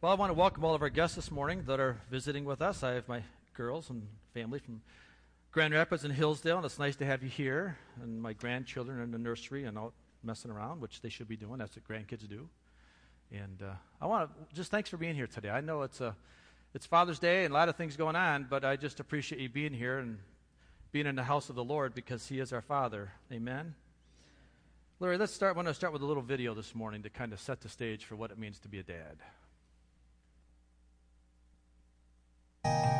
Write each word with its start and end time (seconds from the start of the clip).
Well, 0.00 0.12
I 0.12 0.14
want 0.14 0.30
to 0.30 0.34
welcome 0.34 0.64
all 0.64 0.76
of 0.76 0.82
our 0.82 0.90
guests 0.90 1.16
this 1.16 1.28
morning 1.28 1.64
that 1.66 1.80
are 1.80 2.00
visiting 2.08 2.44
with 2.44 2.62
us. 2.62 2.84
I 2.84 2.92
have 2.92 3.08
my 3.08 3.24
girls 3.52 3.90
and 3.90 4.06
family 4.32 4.60
from 4.60 4.80
Grand 5.50 5.74
Rapids 5.74 6.04
and 6.04 6.14
Hillsdale, 6.14 6.58
and 6.58 6.64
it's 6.64 6.78
nice 6.78 6.94
to 6.96 7.04
have 7.04 7.24
you 7.24 7.28
here. 7.28 7.76
And 8.00 8.22
my 8.22 8.32
grandchildren 8.32 9.02
in 9.02 9.10
the 9.10 9.18
nursery 9.18 9.64
and 9.64 9.76
out 9.76 9.94
messing 10.22 10.52
around, 10.52 10.80
which 10.80 11.00
they 11.00 11.08
should 11.08 11.26
be 11.26 11.36
doing. 11.36 11.58
That's 11.58 11.74
what 11.74 11.84
grandkids 11.84 12.28
do. 12.28 12.48
And 13.32 13.60
uh, 13.60 13.72
I 14.00 14.06
want 14.06 14.30
to 14.30 14.54
just 14.54 14.70
thanks 14.70 14.88
for 14.88 14.98
being 14.98 15.16
here 15.16 15.26
today. 15.26 15.50
I 15.50 15.60
know 15.60 15.82
it's 15.82 16.00
a 16.00 16.14
it's 16.74 16.86
Father's 16.86 17.18
Day 17.18 17.44
and 17.44 17.50
a 17.50 17.54
lot 17.56 17.68
of 17.68 17.74
things 17.74 17.96
going 17.96 18.14
on, 18.14 18.46
but 18.48 18.64
I 18.64 18.76
just 18.76 19.00
appreciate 19.00 19.40
you 19.40 19.48
being 19.48 19.74
here 19.74 19.98
and 19.98 20.18
being 20.92 21.06
in 21.06 21.16
the 21.16 21.24
house 21.24 21.50
of 21.50 21.56
the 21.56 21.64
Lord 21.64 21.92
because 21.92 22.28
He 22.28 22.38
is 22.38 22.52
our 22.52 22.62
Father. 22.62 23.10
Amen. 23.32 23.74
Larry, 25.00 25.18
let's 25.18 25.32
start. 25.32 25.54
I 25.54 25.56
want 25.56 25.66
to 25.66 25.74
start 25.74 25.92
with 25.92 26.02
a 26.02 26.06
little 26.06 26.22
video 26.22 26.54
this 26.54 26.72
morning 26.72 27.02
to 27.02 27.10
kind 27.10 27.32
of 27.32 27.40
set 27.40 27.62
the 27.62 27.68
stage 27.68 28.04
for 28.04 28.14
what 28.14 28.30
it 28.30 28.38
means 28.38 28.60
to 28.60 28.68
be 28.68 28.78
a 28.78 28.84
dad. 28.84 29.16
thank 32.68 32.86
you 32.86 32.97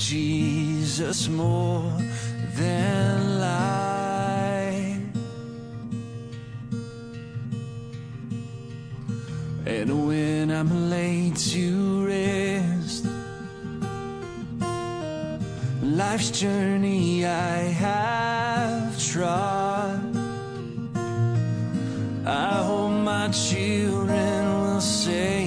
Jesus 0.00 1.28
more 1.28 1.92
than 2.56 3.38
life. 3.38 4.96
And 9.66 10.06
when 10.06 10.50
I'm 10.50 10.88
laid 10.88 11.36
to 11.36 12.06
rest, 12.06 13.04
life's 15.82 16.30
journey 16.30 17.26
I 17.26 17.58
have 17.84 18.98
trod. 18.98 20.16
I 22.26 22.62
hope 22.64 22.92
my 22.92 23.28
children 23.28 24.60
will 24.60 24.80
say 24.80 25.39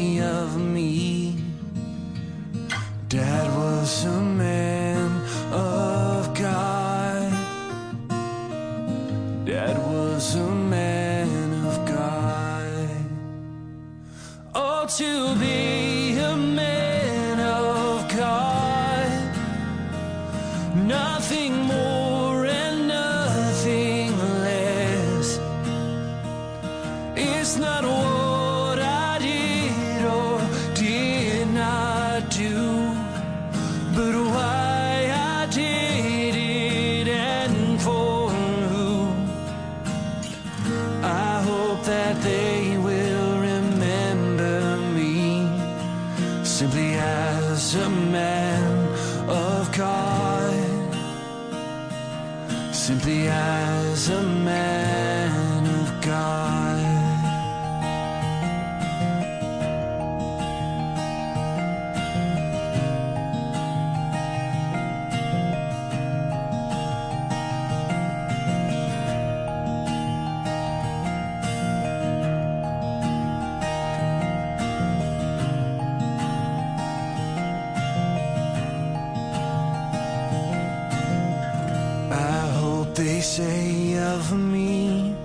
say 83.23 83.97
of 83.97 84.37
me. 84.37 85.15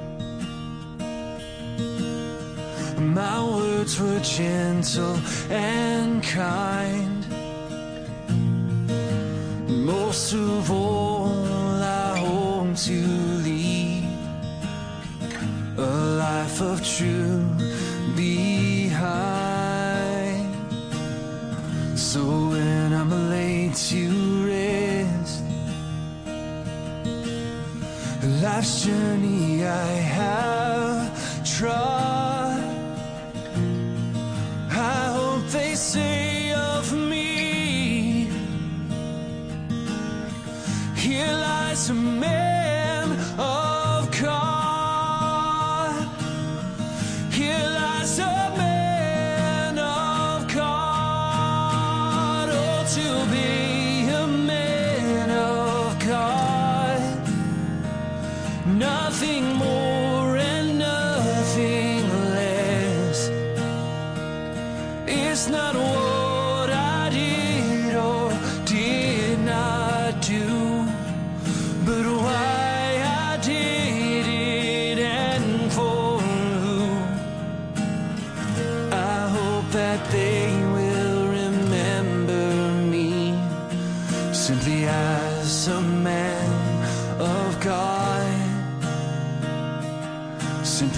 My 2.97 3.45
words 3.45 4.01
were 4.01 4.21
gentle 4.21 5.19
and 5.51 6.23
kind. 6.23 7.27
Most 9.69 10.33
of 10.33 10.71
all, 10.71 11.83
I 11.83 12.19
hope 12.19 12.77
to 12.87 12.99
lead 13.43 14.05
a 15.77 15.91
life 16.25 16.61
of 16.61 16.87
truth 16.87 17.48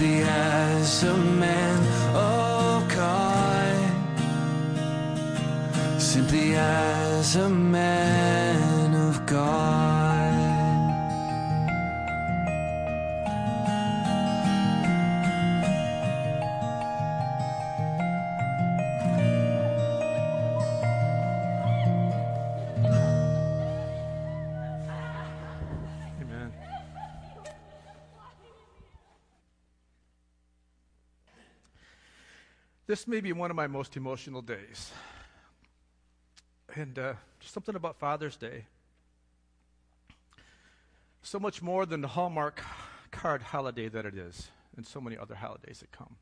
simply 0.01 0.23
as 0.23 1.03
a 1.03 1.15
man 1.15 1.77
of 2.15 2.87
God, 2.89 3.77
simply 6.01 6.55
as 6.55 7.35
a 7.35 7.47
man 7.47 7.60
This 33.01 33.07
may 33.07 33.19
be 33.19 33.33
one 33.33 33.49
of 33.49 33.55
my 33.55 33.65
most 33.65 33.97
emotional 33.97 34.43
days. 34.43 34.91
And 36.75 36.99
uh, 36.99 37.13
something 37.39 37.75
about 37.75 37.97
Father's 37.97 38.37
Day. 38.37 38.65
So 41.23 41.39
much 41.39 41.63
more 41.63 41.87
than 41.87 42.01
the 42.01 42.07
Hallmark 42.07 42.61
card 43.09 43.41
holiday 43.41 43.89
that 43.89 44.05
it 44.05 44.15
is, 44.15 44.51
and 44.77 44.85
so 44.85 45.01
many 45.01 45.17
other 45.17 45.33
holidays 45.33 45.79
that 45.79 45.91
come. 45.91 46.15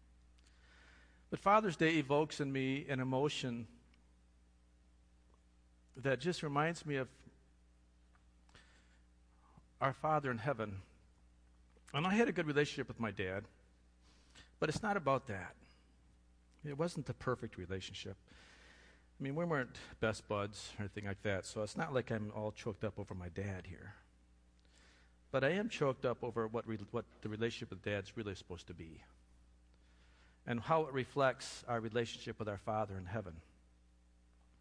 But 1.30 1.42
Father's 1.42 1.76
Day 1.76 1.96
evokes 1.96 2.40
in 2.40 2.50
me 2.50 2.86
an 2.88 3.02
emotion 3.02 3.68
that 5.98 6.22
just 6.22 6.44
reminds 6.44 6.86
me 6.86 6.96
of 6.96 7.10
our 9.82 9.92
Father 9.92 10.32
in 10.32 10.38
heaven. 10.38 10.78
And 11.94 12.08
I 12.08 12.14
had 12.14 12.30
a 12.30 12.32
good 12.32 12.48
relationship 12.48 12.88
with 12.88 13.02
my 13.02 13.12
dad, 13.12 13.44
but 14.62 14.70
it's 14.70 14.82
not 14.82 14.96
about 14.96 15.28
that. 15.28 15.56
It 16.66 16.78
wasn't 16.78 17.06
the 17.06 17.14
perfect 17.14 17.58
relationship. 17.58 18.18
I 19.20 19.24
mean, 19.24 19.36
we 19.36 19.46
weren't 19.46 19.78
best 20.00 20.28
buds 20.28 20.72
or 20.78 20.84
anything 20.84 21.06
like 21.06 21.22
that, 21.24 21.46
so 21.46 21.62
it's 21.62 21.78
not 21.78 21.94
like 21.94 22.12
I'm 22.12 22.32
all 22.36 22.52
choked 22.52 22.84
up 22.84 22.98
over 22.98 23.14
my 23.14 23.30
dad 23.30 23.66
here. 23.68 23.96
But 25.32 25.44
I 25.44 25.50
am 25.52 25.70
choked 25.70 26.06
up 26.06 26.24
over 26.24 26.48
what, 26.48 26.68
re- 26.68 26.80
what 26.92 27.06
the 27.22 27.30
relationship 27.30 27.70
with 27.70 27.84
dad's 27.84 28.18
really 28.18 28.36
supposed 28.36 28.68
to 28.68 28.74
be 28.74 29.02
and 30.48 30.60
how 30.60 30.84
it 30.86 30.94
reflects 30.94 31.64
our 31.68 31.80
relationship 31.80 32.40
with 32.40 32.48
our 32.48 32.58
Father 32.58 32.98
in 32.98 33.06
heaven. 33.06 33.34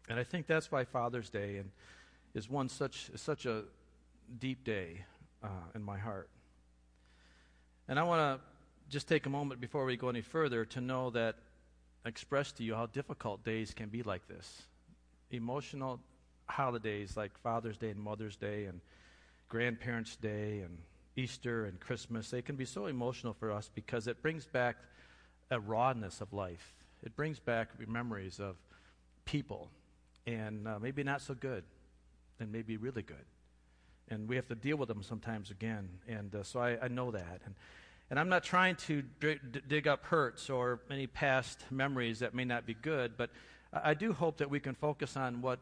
And 0.07 0.19
I 0.19 0.23
think 0.23 0.45
that's 0.45 0.71
why 0.71 0.83
Father's 0.83 1.29
Day 1.29 1.57
and 1.57 1.71
is 2.33 2.49
one 2.49 2.69
such 2.69 3.09
such 3.15 3.45
a 3.45 3.63
deep 4.37 4.63
day 4.63 5.05
uh, 5.43 5.47
in 5.73 5.81
my 5.81 5.97
heart. 5.97 6.29
And 7.87 7.97
I 7.99 8.03
want 8.03 8.39
to 8.39 8.45
just 8.89 9.07
take 9.07 9.25
a 9.25 9.29
moment 9.29 9.59
before 9.59 9.85
we 9.85 9.97
go 9.97 10.09
any 10.09 10.21
further 10.21 10.65
to 10.65 10.81
know 10.81 11.09
that 11.11 11.35
express 12.09 12.51
to 12.53 12.63
you 12.63 12.75
how 12.75 12.87
difficult 12.87 13.45
days 13.45 13.73
can 13.73 13.87
be 13.87 14.03
like 14.03 14.27
this. 14.27 14.63
Emotional 15.31 15.99
holidays 16.47 17.15
like 17.15 17.37
Father's 17.37 17.77
Day 17.77 17.91
and 17.91 17.99
Mother's 17.99 18.35
Day 18.35 18.65
and 18.65 18.81
Grandparents' 19.47 20.15
Day 20.15 20.59
and 20.59 20.79
Easter 21.15 21.65
and 21.65 21.79
Christmas, 21.79 22.29
they 22.29 22.41
can 22.41 22.55
be 22.55 22.65
so 22.65 22.87
emotional 22.87 23.33
for 23.33 23.51
us 23.51 23.69
because 23.73 24.07
it 24.07 24.21
brings 24.21 24.45
back 24.45 24.77
a 25.51 25.59
rawness 25.59 26.21
of 26.21 26.33
life. 26.33 26.75
It 27.03 27.15
brings 27.15 27.39
back 27.39 27.69
memories 27.87 28.39
of 28.39 28.57
people, 29.25 29.69
and 30.27 30.67
uh, 30.67 30.79
maybe 30.79 31.03
not 31.03 31.21
so 31.21 31.33
good, 31.33 31.63
and 32.39 32.51
maybe 32.51 32.77
really 32.77 33.01
good. 33.01 33.25
And 34.09 34.27
we 34.27 34.35
have 34.35 34.47
to 34.47 34.55
deal 34.55 34.77
with 34.77 34.87
them 34.87 35.03
sometimes 35.03 35.51
again. 35.51 35.89
And 36.07 36.33
uh, 36.33 36.43
so 36.43 36.59
I, 36.59 36.77
I, 36.81 36.87
know 36.87 37.11
that. 37.11 37.41
And, 37.45 37.55
and 38.09 38.19
I'm 38.19 38.29
not 38.29 38.43
trying 38.43 38.75
to 38.87 39.03
d- 39.19 39.39
dig 39.67 39.87
up 39.87 40.05
hurts 40.05 40.49
or 40.49 40.79
any 40.89 41.07
past 41.07 41.63
memories 41.69 42.19
that 42.19 42.33
may 42.33 42.45
not 42.45 42.65
be 42.65 42.73
good, 42.73 43.13
but 43.17 43.29
I, 43.71 43.93
do 43.93 44.13
hope 44.13 44.37
that 44.37 44.49
we 44.49 44.59
can 44.59 44.73
focus 44.73 45.15
on 45.15 45.41
what 45.41 45.59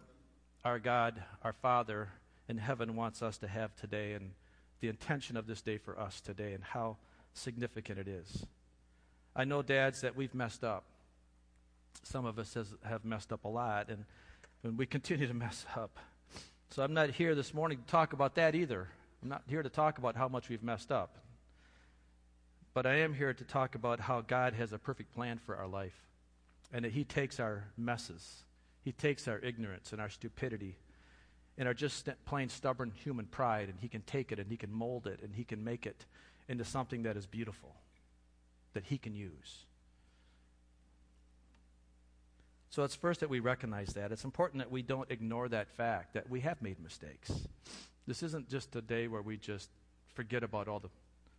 our 0.64 0.80
God, 0.80 1.22
our 1.44 1.54
Father 1.54 2.10
in 2.48 2.58
heaven, 2.58 2.96
wants 2.96 3.22
us 3.22 3.38
to 3.40 3.48
have 3.48 3.76
today 3.76 4.14
and 4.14 4.32
the 4.80 4.88
intention 4.88 5.36
of 5.36 5.46
this 5.46 5.62
day 5.62 5.78
for 5.78 6.00
us 6.00 6.22
today 6.22 6.54
and 6.54 6.64
how 6.64 6.96
significant 7.34 8.00
it 8.00 8.08
is. 8.08 8.46
I 9.36 9.44
know, 9.44 9.62
dads, 9.62 10.02
that 10.02 10.16
we've 10.16 10.34
messed 10.34 10.64
up. 10.64 10.86
Some 12.04 12.26
of 12.26 12.40
us 12.40 12.54
has, 12.54 12.74
have 12.84 13.04
messed 13.04 13.34
up 13.34 13.44
a 13.44 13.50
lot, 13.50 13.90
and, 13.90 14.06
and 14.64 14.78
we 14.78 14.86
continue 14.86 15.28
to 15.28 15.34
mess 15.36 15.66
up. 15.76 16.00
So 16.70 16.82
I'm 16.82 16.94
not 16.94 17.10
here 17.10 17.36
this 17.36 17.54
morning 17.54 17.80
to 17.80 17.92
talk 17.92 18.14
about 18.14 18.36
that 18.36 18.56
either. 18.56 18.88
I'm 19.22 19.30
not 19.30 19.44
here 19.48 19.64
to 19.64 19.70
talk 19.70 19.98
about 19.98 20.16
how 20.16 20.30
much 20.30 20.48
we've 20.48 20.64
messed 20.64 20.92
up. 20.92 21.18
But 22.78 22.86
I 22.86 22.98
am 22.98 23.16
here 23.16 23.34
to 23.34 23.44
talk 23.44 23.74
about 23.74 24.00
how 24.00 24.22
God 24.22 24.54
has 24.54 24.72
a 24.72 24.78
perfect 24.78 25.12
plan 25.16 25.40
for 25.44 25.56
our 25.56 25.66
life, 25.66 26.00
and 26.72 26.86
that 26.86 26.92
He 26.92 27.04
takes 27.04 27.40
our 27.40 27.64
messes, 27.76 28.44
He 28.84 28.92
takes 28.92 29.28
our 29.28 29.40
ignorance 29.40 29.94
and 29.94 30.00
our 30.00 30.12
stupidity, 30.12 30.78
and 31.58 31.68
our 31.68 31.74
just 31.74 32.08
plain 32.28 32.50
stubborn 32.50 32.92
human 32.92 33.26
pride, 33.26 33.70
and 33.70 33.80
He 33.80 33.88
can 33.88 34.02
take 34.02 34.32
it 34.32 34.38
and 34.38 34.52
He 34.52 34.58
can 34.58 34.72
mold 34.72 35.08
it 35.08 35.22
and 35.24 35.34
He 35.34 35.44
can 35.44 35.64
make 35.64 35.88
it 35.88 36.06
into 36.48 36.64
something 36.64 37.02
that 37.02 37.18
is 37.18 37.26
beautiful 37.26 37.74
that 38.74 38.84
He 38.84 39.00
can 39.00 39.16
use. 39.16 39.66
So 42.70 42.84
it's 42.84 42.94
first 42.94 43.22
that 43.22 43.30
we 43.32 43.40
recognize 43.40 43.96
that. 43.96 44.12
It's 44.12 44.24
important 44.24 44.60
that 44.60 44.70
we 44.70 44.84
don't 44.84 45.10
ignore 45.10 45.50
that 45.50 45.72
fact 45.72 46.14
that 46.14 46.30
we 46.30 46.42
have 46.42 46.62
made 46.62 46.80
mistakes. 46.80 47.32
This 48.06 48.22
isn't 48.22 48.50
just 48.50 48.76
a 48.76 48.82
day 48.84 49.08
where 49.08 49.24
we 49.24 49.36
just 49.36 49.72
forget 50.14 50.44
about 50.44 50.68
all 50.68 50.80
the 50.80 50.92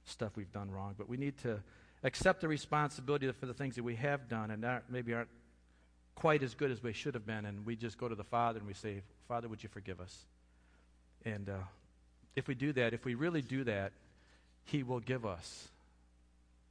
stuff 0.08 0.32
we've 0.37 0.52
done 0.52 0.70
wrong, 0.70 0.94
but 0.96 1.08
we 1.08 1.16
need 1.16 1.38
to 1.38 1.60
accept 2.02 2.40
the 2.40 2.49
responsibility 2.49 3.31
for 3.32 3.46
the 3.46 3.55
things 3.55 3.75
that 3.76 3.82
we 3.82 3.96
have 3.96 4.28
done 4.28 4.50
and 4.50 4.64
aren't, 4.64 4.90
maybe 4.90 5.14
aren't 5.14 5.28
quite 6.14 6.43
as 6.43 6.55
good 6.55 6.70
as 6.70 6.82
we 6.82 6.93
should 6.93 7.14
have 7.14 7.26
been. 7.26 7.44
And 7.44 7.64
we 7.66 7.76
just 7.76 7.99
go 7.99 8.08
to 8.08 8.14
the 8.14 8.25
Father 8.25 8.58
and 8.58 8.66
we 8.66 8.75
say, 8.75 9.02
Father, 9.26 9.49
would 9.49 9.62
you 9.62 9.69
forgive 9.69 10.00
us? 10.00 10.26
And 11.25 11.49
uh, 11.49 11.58
if 12.37 12.49
we 12.49 12.55
do 12.55 12.72
that, 12.75 12.94
if 12.94 13.05
we 13.05 13.14
really 13.14 13.43
do 13.43 13.64
that, 13.64 13.93
He 14.64 14.82
will 14.82 15.00
give 15.00 15.26
us 15.26 15.69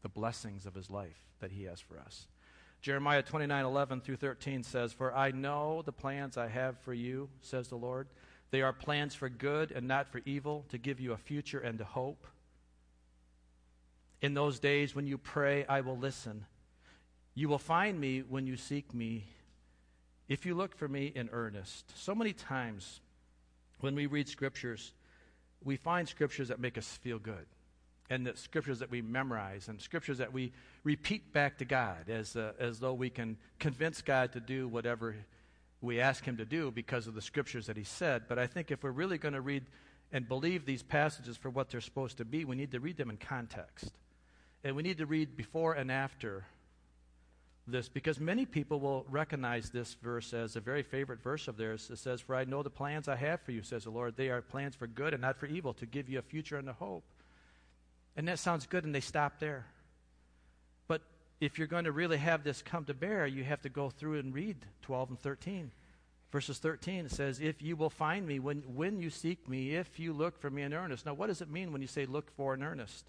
the 0.01 0.09
blessings 0.09 0.65
of 0.65 0.73
his 0.73 0.89
life 0.89 1.17
that 1.39 1.51
he 1.51 1.65
has 1.65 1.79
for 1.79 1.99
us. 1.99 2.27
Jeremiah 2.81 3.23
29 3.23 3.65
11 3.65 4.01
through 4.01 4.17
13 4.17 4.63
says, 4.63 4.93
For 4.93 5.13
I 5.13 5.31
know 5.31 5.81
the 5.81 5.91
plans 5.91 6.37
I 6.37 6.47
have 6.47 6.77
for 6.79 6.93
you, 6.93 7.29
says 7.41 7.67
the 7.67 7.75
Lord. 7.75 8.07
They 8.51 8.61
are 8.61 8.71
plans 8.71 9.15
for 9.15 9.27
good 9.27 9.71
and 9.71 9.87
not 9.87 10.07
for 10.07 10.21
evil, 10.25 10.65
to 10.69 10.77
give 10.77 10.99
you 10.99 11.11
a 11.11 11.17
future 11.17 11.59
and 11.59 11.81
a 11.81 11.85
hope. 11.85 12.25
In 14.21 14.33
those 14.33 14.59
days 14.59 14.95
when 14.95 15.07
you 15.07 15.17
pray, 15.17 15.65
I 15.65 15.81
will 15.81 15.97
listen. 15.97 16.45
You 17.35 17.49
will 17.49 17.59
find 17.59 17.99
me 17.99 18.21
when 18.21 18.47
you 18.47 18.57
seek 18.57 18.93
me, 18.93 19.25
if 20.27 20.45
you 20.45 20.55
look 20.55 20.75
for 20.75 20.87
me 20.87 21.11
in 21.13 21.29
earnest. 21.31 21.91
So 21.95 22.15
many 22.15 22.33
times 22.33 22.99
when 23.79 23.93
we 23.93 24.07
read 24.07 24.27
scriptures, 24.27 24.93
we 25.63 25.77
find 25.77 26.07
scriptures 26.07 26.47
that 26.47 26.59
make 26.59 26.77
us 26.77 26.87
feel 26.87 27.19
good 27.19 27.45
and 28.09 28.25
the 28.25 28.35
scriptures 28.35 28.79
that 28.79 28.89
we 28.89 29.01
memorize 29.01 29.67
and 29.67 29.81
scriptures 29.81 30.17
that 30.19 30.31
we 30.31 30.51
repeat 30.83 31.33
back 31.33 31.57
to 31.57 31.65
God 31.65 32.09
as, 32.09 32.35
uh, 32.35 32.53
as 32.59 32.79
though 32.79 32.93
we 32.93 33.09
can 33.09 33.37
convince 33.59 34.01
God 34.01 34.33
to 34.33 34.39
do 34.39 34.67
whatever 34.67 35.15
we 35.81 35.99
ask 35.99 36.23
Him 36.23 36.37
to 36.37 36.45
do 36.45 36.71
because 36.71 37.07
of 37.07 37.13
the 37.13 37.21
scriptures 37.21 37.67
that 37.67 37.77
He 37.77 37.83
said. 37.83 38.23
But 38.27 38.39
I 38.39 38.47
think 38.47 38.71
if 38.71 38.83
we're 38.83 38.91
really 38.91 39.17
going 39.17 39.33
to 39.33 39.41
read 39.41 39.65
and 40.11 40.27
believe 40.27 40.65
these 40.65 40.83
passages 40.83 41.35
for 41.35 41.49
what 41.49 41.69
they're 41.69 41.81
supposed 41.81 42.17
to 42.17 42.25
be, 42.25 42.45
we 42.45 42.55
need 42.55 42.71
to 42.71 42.79
read 42.79 42.97
them 42.97 43.09
in 43.09 43.17
context. 43.17 43.97
And 44.67 44.75
we 44.75 44.83
need 44.83 44.97
to 44.97 45.05
read 45.05 45.37
before 45.37 45.75
and 45.75 45.89
after 45.89 46.43
this 47.67 47.87
because 47.87 48.19
many 48.19 48.45
people 48.45 48.81
will 48.81 49.05
recognize 49.09 49.69
this 49.69 49.93
verse 50.03 50.33
as 50.33 50.57
a 50.57 50.59
very 50.59 50.83
favorite 50.83 51.23
verse 51.23 51.47
of 51.47 51.55
theirs. 51.55 51.89
It 51.89 51.99
says, 51.99 52.19
For 52.19 52.35
I 52.35 52.43
know 52.43 52.63
the 52.63 52.69
plans 52.69 53.07
I 53.07 53.15
have 53.15 53.39
for 53.39 53.53
you, 53.53 53.63
says 53.63 53.85
the 53.85 53.91
Lord. 53.91 54.17
They 54.17 54.27
are 54.27 54.41
plans 54.41 54.75
for 54.75 54.85
good 54.85 55.13
and 55.13 55.21
not 55.21 55.37
for 55.37 55.45
evil, 55.45 55.73
to 55.75 55.85
give 55.85 56.09
you 56.09 56.19
a 56.19 56.21
future 56.21 56.57
and 56.57 56.67
a 56.67 56.73
hope. 56.73 57.05
And 58.17 58.27
that 58.27 58.39
sounds 58.39 58.67
good, 58.67 58.83
and 58.83 58.93
they 58.93 58.99
stop 58.99 59.39
there. 59.39 59.67
But 60.89 61.01
if 61.39 61.57
you're 61.57 61.67
going 61.67 61.85
to 61.85 61.93
really 61.93 62.17
have 62.17 62.43
this 62.43 62.61
come 62.61 62.83
to 62.85 62.93
bear, 62.93 63.25
you 63.25 63.45
have 63.45 63.61
to 63.61 63.69
go 63.69 63.89
through 63.89 64.19
and 64.19 64.33
read 64.33 64.57
12 64.81 65.11
and 65.11 65.19
13. 65.21 65.71
Verses 66.29 66.57
13 66.59 67.05
it 67.05 67.11
says, 67.11 67.39
If 67.39 67.61
you 67.61 67.77
will 67.77 67.89
find 67.89 68.27
me 68.27 68.39
when, 68.39 68.63
when 68.75 68.99
you 68.99 69.11
seek 69.11 69.47
me, 69.47 69.75
if 69.75 69.97
you 69.97 70.11
look 70.11 70.41
for 70.41 70.49
me 70.49 70.63
in 70.63 70.73
earnest. 70.73 71.05
Now, 71.05 71.13
what 71.13 71.27
does 71.27 71.39
it 71.39 71.49
mean 71.49 71.71
when 71.71 71.81
you 71.81 71.87
say 71.87 72.05
look 72.05 72.29
for 72.35 72.53
in 72.53 72.61
earnest? 72.61 73.05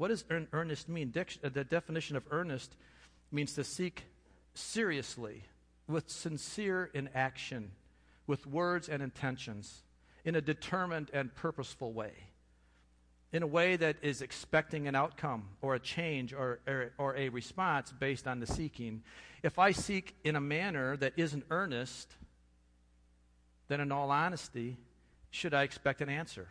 What 0.00 0.08
does 0.08 0.24
earnest 0.30 0.88
mean? 0.88 1.12
Uh, 1.14 1.48
the 1.50 1.62
definition 1.62 2.16
of 2.16 2.22
earnest 2.30 2.74
means 3.30 3.52
to 3.56 3.62
seek 3.62 4.04
seriously, 4.54 5.44
with 5.86 6.08
sincere 6.08 6.90
in 6.94 7.10
action, 7.14 7.72
with 8.26 8.46
words 8.46 8.88
and 8.88 9.02
intentions, 9.02 9.82
in 10.24 10.36
a 10.36 10.40
determined 10.40 11.10
and 11.12 11.34
purposeful 11.34 11.92
way 11.92 12.12
in 13.32 13.42
a 13.42 13.46
way 13.46 13.76
that 13.76 13.96
is 14.00 14.22
expecting 14.22 14.88
an 14.88 14.94
outcome 14.96 15.50
or 15.60 15.74
a 15.74 15.78
change 15.78 16.32
or, 16.32 16.60
or, 16.66 16.92
or, 16.98 17.16
a 17.16 17.28
response 17.28 17.92
based 17.92 18.26
on 18.26 18.40
the 18.40 18.46
seeking. 18.46 19.02
If 19.44 19.56
I 19.56 19.70
seek 19.70 20.16
in 20.24 20.34
a 20.34 20.40
manner 20.40 20.96
that 20.96 21.12
isn't 21.16 21.44
earnest, 21.48 22.12
then 23.68 23.80
in 23.80 23.92
all 23.92 24.10
honesty, 24.10 24.78
should 25.30 25.54
I 25.54 25.62
expect 25.62 26.00
an 26.00 26.08
answer? 26.08 26.48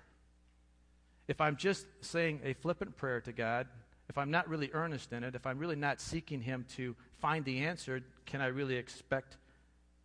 If 1.29 1.39
I'm 1.41 1.57
just 1.57 1.85
saying 2.01 2.41
a 2.43 2.53
flippant 2.53 2.97
prayer 2.97 3.21
to 3.21 3.31
God, 3.31 3.67
if 4.09 4.17
I'm 4.17 4.31
not 4.31 4.49
really 4.49 4.71
earnest 4.73 5.13
in 5.13 5.23
it, 5.23 5.35
if 5.35 5.45
I'm 5.45 5.59
really 5.59 5.75
not 5.75 6.01
seeking 6.01 6.41
Him 6.41 6.65
to 6.75 6.95
find 7.19 7.45
the 7.45 7.59
answer, 7.59 8.01
can 8.25 8.41
I 8.41 8.47
really 8.47 8.77
expect 8.77 9.37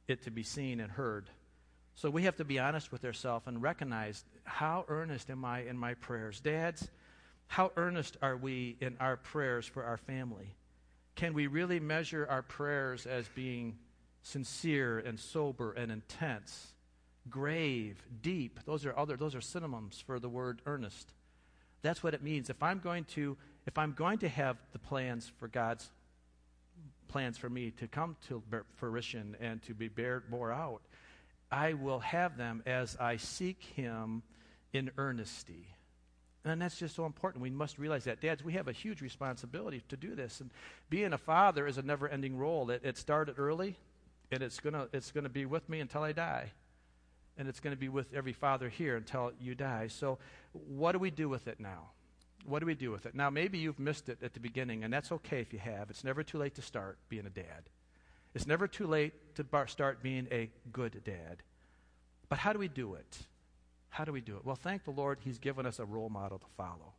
it 0.07 0.23
to 0.25 0.31
be 0.31 0.43
seen 0.43 0.81
and 0.81 0.93
heard? 0.93 1.31
So 1.95 2.11
we 2.11 2.25
have 2.25 2.37
to 2.37 2.45
be 2.45 2.59
honest 2.59 2.93
with 2.93 3.07
ourselves 3.07 3.47
and 3.47 3.63
recognize 3.63 4.23
how 4.45 4.85
earnest 4.89 5.31
am 5.31 5.47
I 5.47 5.61
in 5.63 5.79
my 5.79 5.95
prayers? 5.95 6.41
Dads, 6.41 6.91
how 7.47 7.73
earnest 7.79 8.19
are 8.21 8.37
we 8.37 8.77
in 8.83 8.99
our 9.01 9.17
prayers 9.17 9.65
for 9.67 9.83
our 9.83 9.97
family? 9.97 10.55
Can 11.15 11.33
we 11.33 11.47
really 11.47 11.81
measure 11.81 12.27
our 12.29 12.43
prayers 12.43 13.07
as 13.07 13.27
being 13.29 13.79
sincere 14.21 14.99
and 14.99 15.19
sober 15.19 15.73
and 15.73 15.91
intense, 15.91 16.74
grave, 17.31 18.03
deep? 18.23 18.61
Those 18.65 18.85
are 18.87 18.97
other 18.97 19.17
those 19.17 19.35
are 19.35 19.41
synonyms 19.41 20.03
for 20.05 20.19
the 20.19 20.29
word 20.29 20.63
earnest. 20.67 21.13
That's 21.83 22.03
what 22.03 22.15
it 22.15 22.23
means. 22.23 22.51
If 22.51 22.63
I'm 22.63 22.81
going 22.81 23.05
to 23.15 23.37
if 23.67 23.79
I'm 23.79 23.93
going 23.93 24.19
to 24.19 24.29
have 24.29 24.57
the 24.73 24.79
plans 24.79 25.31
for 25.39 25.49
God's 25.49 25.91
plans 27.09 27.39
for 27.39 27.49
me 27.49 27.71
to 27.73 27.87
come 27.87 28.17
to 28.29 28.43
fruition 28.77 29.37
and 29.41 29.63
to 29.65 29.75
be 29.75 29.89
bared 29.89 30.25
more 30.31 30.53
out, 30.53 30.83
I 31.51 31.75
will 31.75 32.01
have 32.01 32.37
them 32.37 32.63
as 32.67 32.97
I 32.99 33.17
seek 33.17 33.63
Him 33.77 34.23
in 34.73 34.91
earnesty. 34.99 35.69
And 36.45 36.61
that's 36.61 36.79
just 36.79 36.95
so 36.95 37.07
important. 37.07 37.43
We 37.43 37.51
must 37.51 37.79
realize 37.79 38.05
that. 38.05 38.21
Dads, 38.21 38.45
we 38.45 38.53
have 38.53 38.69
a 38.69 38.73
huge 38.73 39.01
responsibility 39.01 39.83
to 39.89 39.97
do 39.97 40.15
this. 40.15 40.41
And 40.41 40.51
being 40.91 41.15
a 41.15 41.19
father 41.19 41.67
is 41.67 41.79
a 41.79 41.83
never 41.83 42.07
ending 42.07 42.37
role. 42.37 42.69
It, 42.71 42.83
it 42.85 42.99
started 42.99 43.39
early, 43.39 43.77
and 44.31 44.43
it's 44.43 44.61
going 44.61 44.75
to 44.75 44.89
it's 44.93 45.11
gonna 45.11 45.31
be 45.31 45.47
with 45.47 45.69
me 45.69 45.81
until 45.81 46.03
I 46.03 46.13
die. 46.13 46.53
And 47.37 47.49
it's 47.49 47.61
going 47.61 47.75
to 47.75 47.81
be 47.81 47.89
with 47.89 48.15
every 48.15 48.33
father 48.33 48.69
here 48.69 48.97
until 48.97 49.33
you 49.41 49.55
die. 49.55 49.89
So, 49.89 50.19
what 50.53 50.93
do 50.93 50.99
we 50.99 51.11
do 51.11 51.29
with 51.29 51.49
it 51.49 51.59
now? 51.59 51.91
What 52.45 52.61
do 52.61 52.67
we 52.67 52.75
do 52.75 52.91
with 52.91 53.07
it? 53.07 53.15
Now, 53.15 53.31
maybe 53.31 53.59
you've 53.59 53.79
missed 53.79 54.09
it 54.09 54.19
at 54.23 54.35
the 54.35 54.41
beginning, 54.41 54.85
and 54.85 54.93
that's 54.93 55.11
okay 55.11 55.41
if 55.41 55.53
you 55.53 55.59
have. 55.59 55.91
It's 55.91 56.05
never 56.05 56.23
too 56.23 56.39
late 56.39 56.55
to 56.57 56.63
start 56.63 56.99
being 57.09 57.27
a 57.27 57.31
dad. 57.31 57.71
It's 58.35 58.47
never 58.47 58.69
too 58.69 58.87
late 58.87 59.35
to 59.37 59.45
bar- 59.45 59.67
start 59.67 60.03
being 60.03 60.29
a 60.31 60.51
good 60.73 61.03
dad. 61.05 61.43
But 62.29 62.39
how 62.39 62.53
do 62.53 62.59
we 62.59 62.69
do 62.69 62.95
it? 62.95 63.19
How 63.89 64.05
do 64.05 64.13
we 64.13 64.21
do 64.21 64.37
it? 64.37 64.45
Well, 64.45 64.57
thank 64.57 64.85
the 64.85 64.91
Lord, 64.91 65.19
He's 65.23 65.39
given 65.39 65.67
us 65.67 65.79
a 65.79 65.85
role 65.85 66.11
model 66.11 66.39
to 66.39 66.47
follow. 66.57 66.95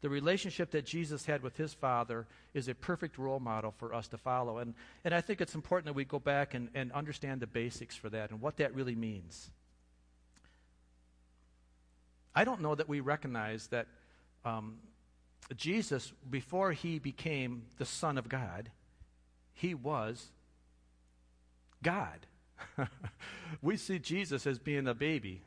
The 0.00 0.10
relationship 0.10 0.72
that 0.72 0.84
Jesus 0.84 1.24
had 1.24 1.42
with 1.42 1.56
His 1.56 1.72
Father 1.72 2.26
is 2.52 2.68
a 2.68 2.74
perfect 2.74 3.16
role 3.16 3.40
model 3.40 3.72
for 3.78 3.94
us 3.94 4.08
to 4.08 4.18
follow. 4.18 4.58
And, 4.58 4.74
and 5.04 5.14
I 5.14 5.22
think 5.22 5.40
it's 5.40 5.54
important 5.54 5.86
that 5.86 5.94
we 5.94 6.04
go 6.04 6.18
back 6.18 6.52
and, 6.52 6.68
and 6.74 6.92
understand 6.92 7.40
the 7.40 7.46
basics 7.46 7.96
for 7.96 8.10
that 8.10 8.30
and 8.30 8.40
what 8.40 8.58
that 8.58 8.74
really 8.74 8.94
means. 8.94 9.50
I 12.34 12.44
don't 12.44 12.60
know 12.60 12.74
that 12.74 12.88
we 12.88 13.00
recognize 13.00 13.68
that 13.68 13.86
um, 14.44 14.78
Jesus, 15.56 16.12
before 16.28 16.72
he 16.72 16.98
became 16.98 17.64
the 17.78 17.84
Son 17.84 18.18
of 18.18 18.28
God, 18.28 18.70
he 19.52 19.74
was 19.74 20.30
God. 21.82 22.26
we 23.62 23.76
see 23.76 23.98
Jesus 23.98 24.46
as 24.46 24.58
being 24.58 24.88
a 24.88 24.94
baby 24.94 25.42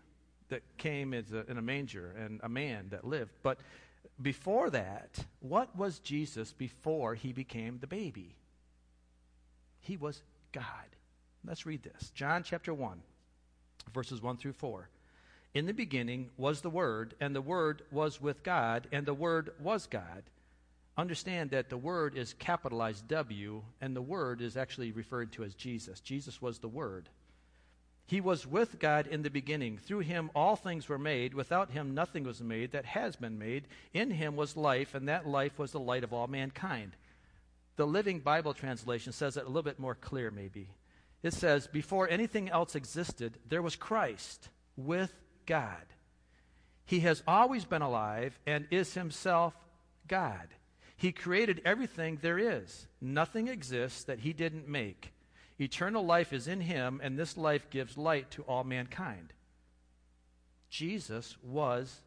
that 0.50 0.62
came 0.78 1.14
a, 1.14 1.50
in 1.50 1.58
a 1.58 1.62
manger 1.62 2.14
and 2.18 2.40
a 2.44 2.50
man 2.50 2.88
that 2.90 3.06
lived. 3.06 3.32
But 3.44 3.60
before 4.22 4.70
that, 4.70 5.26
what 5.40 5.76
was 5.76 6.00
Jesus 6.00 6.54
before 6.54 7.16
he 7.16 7.34
became 7.34 7.80
the 7.80 7.88
baby? 7.88 8.36
He 9.80 9.98
was 9.98 10.22
God. 10.52 10.64
Let's 11.46 11.66
read 11.66 11.84
this 11.84 12.12
John 12.12 12.44
chapter 12.44 12.74
1, 12.74 13.02
verses 13.94 14.22
1 14.22 14.38
through 14.38 14.54
4. 14.54 14.90
In 15.58 15.66
the 15.66 15.74
beginning 15.74 16.30
was 16.38 16.62
the 16.62 16.70
Word, 16.70 17.16
and 17.20 17.36
the 17.36 17.42
Word 17.42 17.82
was 17.90 18.22
with 18.22 18.44
God, 18.44 18.88
and 18.92 19.08
the 19.08 19.14
Word 19.16 19.50
was 19.60 19.88
God. 19.88 20.22
Understand 20.96 21.50
that 21.50 21.72
the 21.72 21.78
Word 21.78 22.16
is 22.16 22.36
capitalized 22.38 23.08
W, 23.08 23.64
and 23.82 23.96
the 23.96 24.02
Word 24.04 24.40
is 24.40 24.56
actually 24.56 24.92
referred 24.92 25.32
to 25.32 25.44
as 25.44 25.56
Jesus. 25.56 26.00
Jesus 26.00 26.40
was 26.40 26.60
the 26.60 26.68
Word. 26.68 27.10
He 28.06 28.22
was 28.22 28.46
with 28.46 28.78
God 28.78 29.08
in 29.08 29.24
the 29.24 29.32
beginning. 29.32 29.80
Through 29.80 30.02
him 30.02 30.30
all 30.36 30.56
things 30.56 30.88
were 30.88 31.00
made. 31.00 31.34
Without 31.34 31.72
him 31.72 31.96
nothing 31.96 32.24
was 32.24 32.40
made 32.40 32.74
that 32.74 32.86
has 32.86 33.16
been 33.16 33.40
made. 33.40 33.64
In 33.96 34.12
him 34.12 34.36
was 34.36 34.58
life, 34.58 34.94
and 34.94 35.10
that 35.10 35.28
life 35.28 35.58
was 35.58 35.72
the 35.72 35.80
light 35.80 36.04
of 36.04 36.14
all 36.14 36.28
mankind. 36.28 36.92
The 37.78 37.88
Living 37.88 38.20
Bible 38.20 38.54
translation 38.54 39.12
says 39.12 39.38
it 39.38 39.46
a 39.46 39.48
little 39.48 39.64
bit 39.64 39.80
more 39.80 39.96
clear, 39.96 40.30
maybe. 40.30 40.70
It 41.24 41.34
says, 41.34 41.66
Before 41.66 42.08
anything 42.08 42.48
else 42.48 42.76
existed, 42.76 43.40
there 43.50 43.64
was 43.64 43.76
Christ 43.76 44.50
with 44.76 45.12
God. 45.48 45.86
He 46.86 47.00
has 47.00 47.24
always 47.28 47.66
been 47.66 47.82
alive 47.82 48.40
and 48.46 48.68
is 48.70 48.94
himself 48.94 49.56
God. 50.08 50.48
He 50.96 51.12
created 51.12 51.62
everything 51.66 52.20
there 52.22 52.40
is. 52.40 52.88
Nothing 53.02 53.48
exists 53.48 54.04
that 54.06 54.20
he 54.20 54.34
didn't 54.34 54.68
make. 54.68 55.12
Eternal 55.60 56.06
life 56.06 56.34
is 56.34 56.48
in 56.48 56.62
him, 56.62 57.02
and 57.04 57.18
this 57.18 57.36
life 57.36 57.70
gives 57.70 57.98
light 57.98 58.30
to 58.32 58.44
all 58.44 58.64
mankind. 58.64 59.34
Jesus 60.70 61.36
was 61.44 62.02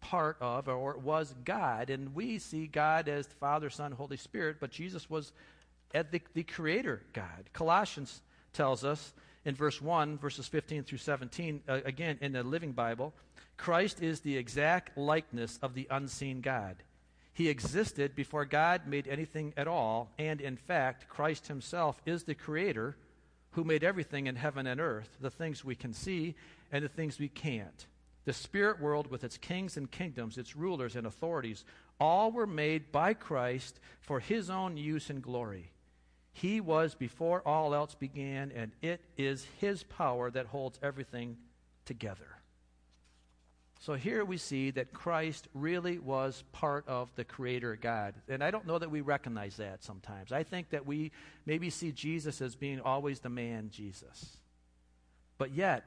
part 0.00 0.36
of, 0.40 0.68
or 0.68 0.96
was 0.98 1.34
God, 1.44 1.90
and 1.90 2.14
we 2.14 2.38
see 2.38 2.66
God 2.66 3.08
as 3.08 3.26
Father, 3.40 3.70
Son, 3.70 3.92
Holy 3.92 4.16
Spirit, 4.16 4.56
but 4.60 4.70
Jesus 4.70 5.10
was 5.10 5.32
the, 5.92 6.20
the 6.34 6.42
creator 6.42 7.02
God. 7.12 7.50
Colossians 7.52 8.22
tells 8.52 8.84
us 8.84 9.12
in 9.46 9.54
verse 9.54 9.80
1, 9.80 10.18
verses 10.18 10.48
15 10.48 10.82
through 10.82 10.98
17, 10.98 11.62
uh, 11.68 11.80
again 11.84 12.18
in 12.20 12.32
the 12.32 12.42
Living 12.42 12.72
Bible, 12.72 13.14
Christ 13.56 14.02
is 14.02 14.20
the 14.20 14.36
exact 14.36 14.98
likeness 14.98 15.58
of 15.62 15.72
the 15.72 15.86
unseen 15.88 16.40
God. 16.40 16.82
He 17.32 17.48
existed 17.48 18.16
before 18.16 18.44
God 18.44 18.88
made 18.88 19.06
anything 19.06 19.54
at 19.56 19.68
all, 19.68 20.10
and 20.18 20.40
in 20.40 20.56
fact, 20.56 21.08
Christ 21.08 21.46
himself 21.46 22.02
is 22.04 22.24
the 22.24 22.34
creator 22.34 22.96
who 23.52 23.62
made 23.62 23.84
everything 23.84 24.26
in 24.26 24.34
heaven 24.34 24.66
and 24.66 24.80
earth, 24.80 25.16
the 25.20 25.30
things 25.30 25.64
we 25.64 25.76
can 25.76 25.92
see 25.92 26.34
and 26.72 26.84
the 26.84 26.88
things 26.88 27.20
we 27.20 27.28
can't. 27.28 27.86
The 28.24 28.32
spirit 28.32 28.80
world 28.80 29.08
with 29.08 29.22
its 29.22 29.38
kings 29.38 29.76
and 29.76 29.88
kingdoms, 29.88 30.38
its 30.38 30.56
rulers 30.56 30.96
and 30.96 31.06
authorities, 31.06 31.64
all 32.00 32.32
were 32.32 32.48
made 32.48 32.90
by 32.90 33.14
Christ 33.14 33.78
for 34.00 34.18
his 34.18 34.50
own 34.50 34.76
use 34.76 35.08
and 35.08 35.22
glory. 35.22 35.70
He 36.36 36.60
was 36.60 36.94
before 36.94 37.40
all 37.46 37.74
else 37.74 37.94
began, 37.94 38.52
and 38.54 38.70
it 38.82 39.00
is 39.16 39.46
His 39.58 39.84
power 39.84 40.30
that 40.30 40.44
holds 40.44 40.78
everything 40.82 41.38
together. 41.86 42.28
So 43.80 43.94
here 43.94 44.22
we 44.22 44.36
see 44.36 44.70
that 44.72 44.92
Christ 44.92 45.48
really 45.54 45.98
was 45.98 46.44
part 46.52 46.86
of 46.86 47.08
the 47.16 47.24
Creator 47.24 47.78
God. 47.80 48.16
And 48.28 48.44
I 48.44 48.50
don't 48.50 48.66
know 48.66 48.78
that 48.78 48.90
we 48.90 49.00
recognize 49.00 49.56
that 49.56 49.82
sometimes. 49.82 50.30
I 50.30 50.42
think 50.42 50.68
that 50.70 50.84
we 50.84 51.10
maybe 51.46 51.70
see 51.70 51.90
Jesus 51.90 52.42
as 52.42 52.54
being 52.54 52.82
always 52.82 53.20
the 53.20 53.30
man 53.30 53.70
Jesus. 53.70 54.36
But 55.38 55.54
yet, 55.54 55.84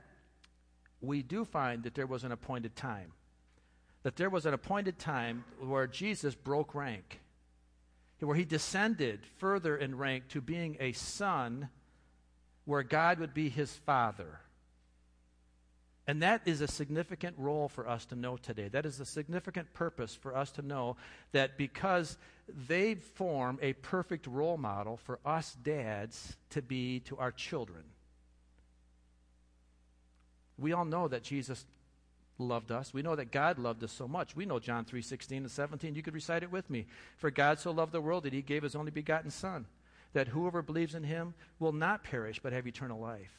we 1.00 1.22
do 1.22 1.46
find 1.46 1.84
that 1.84 1.94
there 1.94 2.08
was 2.08 2.24
an 2.24 2.32
appointed 2.32 2.76
time. 2.76 3.12
That 4.02 4.16
there 4.16 4.32
was 4.32 4.48
an 4.48 4.56
appointed 4.56 4.98
time 4.98 5.44
where 5.60 5.86
Jesus 5.86 6.34
broke 6.34 6.74
rank 6.74 7.20
where 8.20 8.36
he 8.36 8.46
descended 8.46 9.22
further 9.38 9.78
in 9.78 9.98
rank 9.98 10.28
to 10.30 10.42
being 10.42 10.78
a 10.80 10.92
son 10.92 11.70
where 12.66 12.84
God 12.84 13.20
would 13.20 13.34
be 13.34 13.50
his 13.50 13.72
father. 13.72 14.40
And 16.06 16.24
that 16.24 16.42
is 16.46 16.62
a 16.62 16.68
significant 16.68 17.36
role 17.38 17.70
for 17.70 17.88
us 17.88 18.06
to 18.08 18.16
know 18.16 18.36
today. 18.36 18.68
That 18.68 18.86
is 18.86 19.00
a 19.00 19.06
significant 19.06 19.74
purpose 19.74 20.16
for 20.16 20.36
us 20.36 20.52
to 20.54 20.64
know 20.64 20.98
that 21.34 21.56
because 21.56 22.18
they 22.68 22.96
form 22.96 23.60
a 23.62 23.74
perfect 23.74 24.26
role 24.26 24.58
model 24.58 24.98
for 24.98 25.20
us 25.24 25.56
dads 25.62 26.36
to 26.50 26.64
be 26.64 27.02
to 27.02 27.18
our 27.18 27.32
children. 27.32 27.84
We 30.58 30.74
all 30.74 30.86
know 30.86 31.08
that 31.08 31.22
Jesus 31.22 31.64
loved 32.40 32.72
us. 32.72 32.94
We 32.94 33.02
know 33.02 33.16
that 33.16 33.32
God 33.32 33.60
loved 33.60 33.84
us 33.84 33.92
so 33.92 34.08
much. 34.08 34.36
We 34.36 34.46
know 34.46 34.60
John 34.60 34.86
3 34.86 35.02
16 35.02 35.44
and 35.44 35.52
17. 35.52 35.96
You 35.96 36.02
could 36.02 36.14
recite 36.14 36.44
it 36.44 36.52
with 36.52 36.70
me. 36.70 36.88
For 37.18 37.30
God 37.30 37.60
so 37.60 37.72
loved 37.72 37.92
the 37.92 38.02
world 38.02 38.24
that 38.24 38.34
he 38.34 38.42
gave 38.42 38.64
his 38.64 38.76
only 38.76 38.92
begotten 38.92 39.32
Son, 39.32 39.66
that 40.14 40.30
whoever 40.30 40.62
believes 40.62 40.96
in 40.96 41.04
him 41.04 41.34
will 41.60 41.74
not 41.74 42.04
perish 42.04 42.40
but 42.42 42.54
have 42.54 42.68
eternal 42.68 43.00
life. 43.00 43.32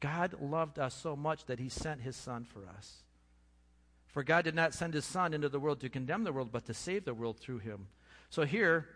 God 0.00 0.34
loved 0.40 0.78
us 0.78 0.94
so 0.94 1.16
much 1.16 1.46
that 1.46 1.58
he 1.58 1.68
sent 1.68 2.02
his 2.02 2.16
Son 2.16 2.44
for 2.44 2.68
us. 2.76 2.98
For 4.08 4.22
God 4.22 4.44
did 4.44 4.54
not 4.54 4.74
send 4.74 4.94
his 4.94 5.04
Son 5.04 5.34
into 5.34 5.48
the 5.48 5.58
world 5.58 5.80
to 5.80 5.88
condemn 5.88 6.24
the 6.24 6.32
world, 6.32 6.50
but 6.52 6.66
to 6.66 6.74
save 6.74 7.04
the 7.04 7.14
world 7.14 7.38
through 7.40 7.58
him. 7.58 7.88
So 8.30 8.44
here 8.44 8.86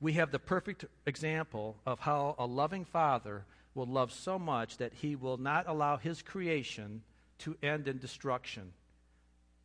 we 0.00 0.14
have 0.14 0.30
the 0.30 0.38
perfect 0.38 0.84
example 1.06 1.76
of 1.86 2.00
how 2.00 2.34
a 2.38 2.46
loving 2.46 2.84
Father 2.84 3.44
will 3.74 3.86
love 3.86 4.10
so 4.10 4.38
much 4.38 4.78
that 4.78 4.94
he 4.94 5.14
will 5.14 5.36
not 5.36 5.68
allow 5.68 5.96
his 5.96 6.22
creation 6.22 7.02
to 7.38 7.56
end 7.62 7.88
in 7.88 7.98
destruction. 7.98 8.72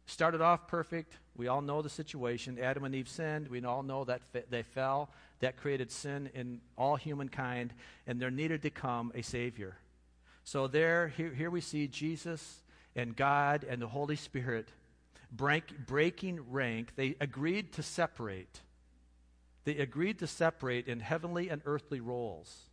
Started 0.05 0.41
off 0.41 0.67
perfect. 0.67 1.17
We 1.35 1.47
all 1.47 1.61
know 1.61 1.81
the 1.81 1.89
situation. 1.89 2.59
Adam 2.59 2.83
and 2.83 2.93
Eve 2.93 3.07
sinned. 3.07 3.47
We 3.47 3.63
all 3.63 3.83
know 3.83 4.03
that 4.05 4.21
they 4.49 4.63
fell. 4.63 5.09
That 5.39 5.57
created 5.57 5.91
sin 5.91 6.29
in 6.33 6.61
all 6.77 6.95
humankind, 6.95 7.73
and 8.05 8.21
there 8.21 8.29
needed 8.29 8.61
to 8.63 8.69
come 8.69 9.11
a 9.15 9.21
Savior. 9.21 9.77
So, 10.43 10.67
there, 10.67 11.07
here, 11.07 11.33
here 11.33 11.49
we 11.49 11.61
see 11.61 11.87
Jesus 11.87 12.63
and 12.95 13.15
God 13.15 13.65
and 13.67 13.81
the 13.81 13.87
Holy 13.87 14.15
Spirit 14.15 14.69
break, 15.31 15.85
breaking 15.87 16.51
rank. 16.51 16.95
They 16.95 17.15
agreed 17.19 17.73
to 17.73 17.83
separate. 17.83 18.61
They 19.63 19.77
agreed 19.77 20.19
to 20.19 20.27
separate 20.27 20.87
in 20.87 20.99
heavenly 20.99 21.49
and 21.49 21.61
earthly 21.65 21.99
roles 21.99 22.65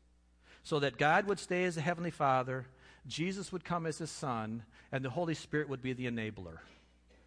so 0.63 0.81
that 0.81 0.99
God 0.99 1.27
would 1.27 1.39
stay 1.39 1.65
as 1.65 1.77
a 1.77 1.83
heavenly 1.83 2.11
Father 2.11 2.67
Jesus 3.09 3.53
would 3.53 3.65
come 3.65 3.87
as 3.87 3.99
his 3.99 4.11
son, 4.11 4.63
and 4.93 5.05
the 5.05 5.11
Holy 5.11 5.35
Spirit 5.35 5.69
would 5.69 5.83
be 5.83 5.93
the 5.93 6.07
enabler. 6.07 6.59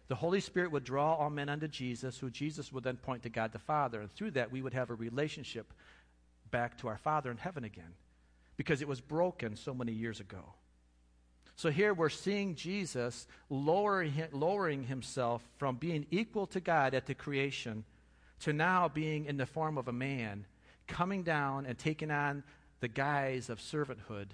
The 0.08 0.14
Holy 0.14 0.40
Spirit 0.40 0.72
would 0.72 0.84
draw 0.84 1.14
all 1.14 1.30
men 1.30 1.48
unto 1.48 1.68
Jesus, 1.68 2.18
who 2.18 2.30
Jesus 2.30 2.72
would 2.72 2.84
then 2.84 2.96
point 2.96 3.22
to 3.22 3.30
God 3.30 3.52
the 3.52 3.58
Father. 3.58 4.00
And 4.00 4.10
through 4.10 4.32
that, 4.32 4.52
we 4.52 4.62
would 4.62 4.74
have 4.74 4.90
a 4.90 4.94
relationship 4.94 5.72
back 6.50 6.78
to 6.78 6.88
our 6.88 6.98
Father 6.98 7.30
in 7.30 7.36
heaven 7.36 7.64
again, 7.64 7.94
because 8.56 8.82
it 8.82 8.88
was 8.88 9.00
broken 9.00 9.56
so 9.56 9.72
many 9.72 9.92
years 9.92 10.20
ago. 10.20 10.54
So 11.56 11.70
here 11.70 11.94
we're 11.94 12.08
seeing 12.08 12.54
Jesus 12.54 13.26
lowering, 13.50 14.12
lowering 14.32 14.84
himself 14.84 15.42
from 15.58 15.76
being 15.76 16.06
equal 16.10 16.46
to 16.48 16.60
God 16.60 16.94
at 16.94 17.06
the 17.06 17.14
creation 17.14 17.84
to 18.40 18.52
now 18.52 18.88
being 18.88 19.26
in 19.26 19.36
the 19.36 19.46
form 19.46 19.78
of 19.78 19.88
a 19.88 19.92
man 19.92 20.46
coming 20.86 21.22
down 21.22 21.66
and 21.66 21.78
taking 21.78 22.10
on 22.10 22.42
the 22.80 22.88
guise 22.88 23.48
of 23.48 23.60
servanthood 23.60 24.28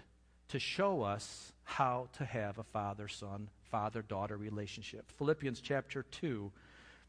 to 0.49 0.59
show 0.59 1.02
us 1.02 1.52
how 1.64 2.09
to 2.14 2.25
have 2.25 2.59
a 2.59 2.64
father 2.64 3.09
son, 3.09 3.49
father 3.71 4.02
daughter 4.02 4.37
relationship. 4.37 5.11
Philippians 5.19 5.61
chapter 5.61 6.02
2, 6.02 6.50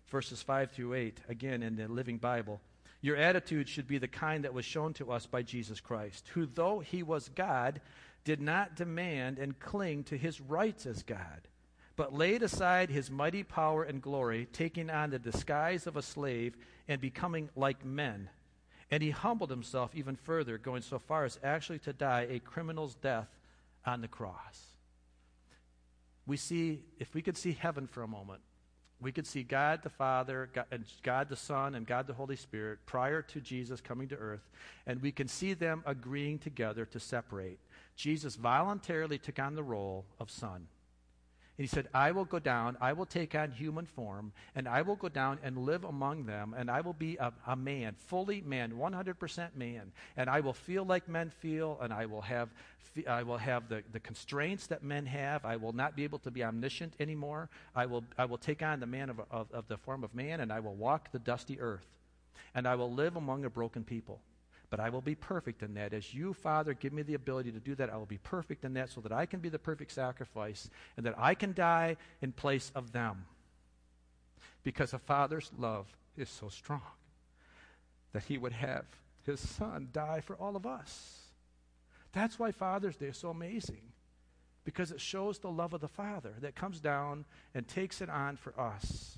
verses 0.09 0.41
5 0.41 0.71
through 0.71 0.93
8, 0.93 1.19
again 1.29 1.63
in 1.63 1.75
the 1.75 1.87
Living 1.87 2.17
Bible. 2.17 2.59
Your 3.01 3.15
attitude 3.15 3.69
should 3.69 3.87
be 3.87 3.97
the 3.97 4.09
kind 4.09 4.43
that 4.43 4.53
was 4.53 4.65
shown 4.65 4.93
to 4.95 5.11
us 5.11 5.25
by 5.25 5.41
Jesus 5.41 5.79
Christ, 5.79 6.27
who, 6.33 6.45
though 6.45 6.79
he 6.79 7.01
was 7.01 7.29
God, 7.29 7.79
did 8.25 8.41
not 8.41 8.75
demand 8.75 9.39
and 9.39 9.57
cling 9.57 10.03
to 10.05 10.17
his 10.17 10.41
rights 10.41 10.85
as 10.85 11.03
God, 11.03 11.47
but 11.95 12.13
laid 12.13 12.43
aside 12.43 12.89
his 12.89 13.09
mighty 13.09 13.43
power 13.43 13.83
and 13.83 14.01
glory, 14.01 14.47
taking 14.51 14.89
on 14.89 15.11
the 15.11 15.19
disguise 15.19 15.87
of 15.87 15.95
a 15.95 16.01
slave 16.01 16.57
and 16.89 16.99
becoming 16.99 17.49
like 17.55 17.85
men. 17.85 18.29
And 18.91 19.03
he 19.03 19.11
humbled 19.11 19.49
himself 19.49 19.91
even 19.93 20.15
further, 20.15 20.57
going 20.57 20.81
so 20.81 20.99
far 20.99 21.25
as 21.25 21.39
actually 21.43 21.79
to 21.79 21.93
die 21.93 22.27
a 22.29 22.39
criminal's 22.39 22.95
death 22.95 23.27
on 23.85 24.01
the 24.01 24.07
cross. 24.07 24.65
We 26.25 26.37
see, 26.37 26.81
if 26.99 27.13
we 27.13 27.21
could 27.21 27.37
see 27.37 27.53
heaven 27.53 27.87
for 27.87 28.03
a 28.03 28.07
moment, 28.07 28.41
we 29.01 29.11
could 29.11 29.27
see 29.27 29.43
God 29.43 29.81
the 29.81 29.89
Father, 29.89 30.49
God, 30.53 30.65
and 30.71 30.83
God 31.03 31.29
the 31.29 31.35
Son, 31.35 31.75
and 31.75 31.87
God 31.87 32.05
the 32.07 32.13
Holy 32.13 32.35
Spirit 32.35 32.79
prior 32.85 33.21
to 33.21 33.39
Jesus 33.39 33.79
coming 33.79 34.09
to 34.09 34.15
earth, 34.15 34.49
and 34.85 35.01
we 35.01 35.11
can 35.11 35.27
see 35.27 35.53
them 35.53 35.83
agreeing 35.85 36.37
together 36.37 36.85
to 36.85 36.99
separate. 36.99 37.59
Jesus 37.95 38.35
voluntarily 38.35 39.17
took 39.17 39.39
on 39.39 39.55
the 39.55 39.63
role 39.63 40.05
of 40.19 40.29
Son. 40.29 40.67
And 41.59 41.67
he 41.67 41.75
said, 41.75 41.89
I 41.93 42.11
will 42.11 42.23
go 42.23 42.39
down, 42.39 42.77
I 42.79 42.93
will 42.93 43.05
take 43.05 43.35
on 43.35 43.51
human 43.51 43.85
form, 43.85 44.31
and 44.55 44.65
I 44.65 44.81
will 44.81 44.95
go 44.95 45.09
down 45.09 45.39
and 45.43 45.57
live 45.57 45.83
among 45.83 46.25
them, 46.25 46.55
and 46.57 46.71
I 46.71 46.79
will 46.79 46.93
be 46.93 47.17
a, 47.17 47.33
a, 47.45 47.57
man, 47.57 47.95
fully 47.97 48.39
man, 48.39 48.71
100% 48.71 49.55
man. 49.57 49.91
And 50.15 50.29
I 50.29 50.39
will 50.39 50.53
feel 50.53 50.85
like 50.85 51.09
men 51.09 51.29
feel, 51.29 51.77
and 51.81 51.91
I 51.91 52.05
will 52.05 52.21
have, 52.21 52.47
I 53.05 53.23
will 53.23 53.39
have 53.39 53.67
the, 53.67 53.83
the 53.91 53.99
constraints 53.99 54.67
that 54.67 54.83
men 54.83 55.05
have. 55.07 55.43
I 55.43 55.57
will 55.57 55.73
not 55.73 55.97
be 55.97 56.05
able 56.05 56.19
to 56.19 56.31
be 56.31 56.45
omniscient 56.45 56.93
anymore. 56.97 57.49
I 57.75 57.87
will, 57.87 58.05
I 58.17 58.23
will 58.23 58.37
take 58.37 58.63
on 58.63 58.79
the 58.79 58.87
man 58.87 59.09
of, 59.09 59.19
of, 59.29 59.51
of 59.51 59.67
the 59.67 59.75
form 59.75 60.05
of 60.05 60.15
man, 60.15 60.39
and 60.39 60.53
I 60.53 60.61
will 60.61 60.75
walk 60.75 61.11
the 61.11 61.19
dusty 61.19 61.59
earth. 61.59 61.87
And 62.55 62.69
I 62.69 62.75
will 62.75 62.93
live 62.93 63.17
among 63.17 63.43
a 63.43 63.49
broken 63.49 63.83
people. 63.83 64.21
But 64.69 64.79
I 64.79 64.89
will 64.89 65.01
be 65.01 65.15
perfect 65.15 65.63
in 65.63 65.73
that. 65.73 65.93
As 65.93 66.13
you, 66.13 66.33
Father, 66.33 66.73
give 66.73 66.93
me 66.93 67.01
the 67.01 67.15
ability 67.15 67.51
to 67.51 67.59
do 67.59 67.73
that, 67.75 67.89
I 67.89 67.97
will 67.97 68.05
be 68.05 68.19
perfect 68.19 68.63
in 68.63 68.73
that 68.73 68.89
so 68.89 69.01
that 69.01 69.11
I 69.11 69.25
can 69.25 69.39
be 69.39 69.49
the 69.49 69.57
perfect 69.57 69.91
sacrifice 69.91 70.69
and 70.95 71.05
that 71.05 71.15
I 71.17 71.33
can 71.33 71.53
die 71.53 71.97
in 72.21 72.31
place 72.31 72.71
of 72.75 72.91
them. 72.91 73.25
Because 74.63 74.93
a 74.93 74.99
father's 74.99 75.51
love 75.57 75.87
is 76.17 76.29
so 76.29 76.49
strong 76.49 76.81
that 78.11 78.23
he 78.23 78.37
would 78.37 78.53
have 78.53 78.85
his 79.25 79.39
son 79.39 79.89
die 79.91 80.21
for 80.21 80.35
all 80.35 80.55
of 80.55 80.65
us. 80.65 81.19
That's 82.11 82.39
why 82.39 82.51
Father's 82.51 82.97
Day 82.97 83.07
is 83.07 83.17
so 83.17 83.29
amazing. 83.29 83.81
Because 84.63 84.91
it 84.91 85.01
shows 85.01 85.39
the 85.39 85.51
love 85.51 85.73
of 85.73 85.81
the 85.81 85.87
Father 85.87 86.33
that 86.41 86.55
comes 86.55 86.79
down 86.79 87.25
and 87.53 87.67
takes 87.67 88.01
it 88.01 88.09
on 88.09 88.37
for 88.37 88.59
us. 88.59 89.17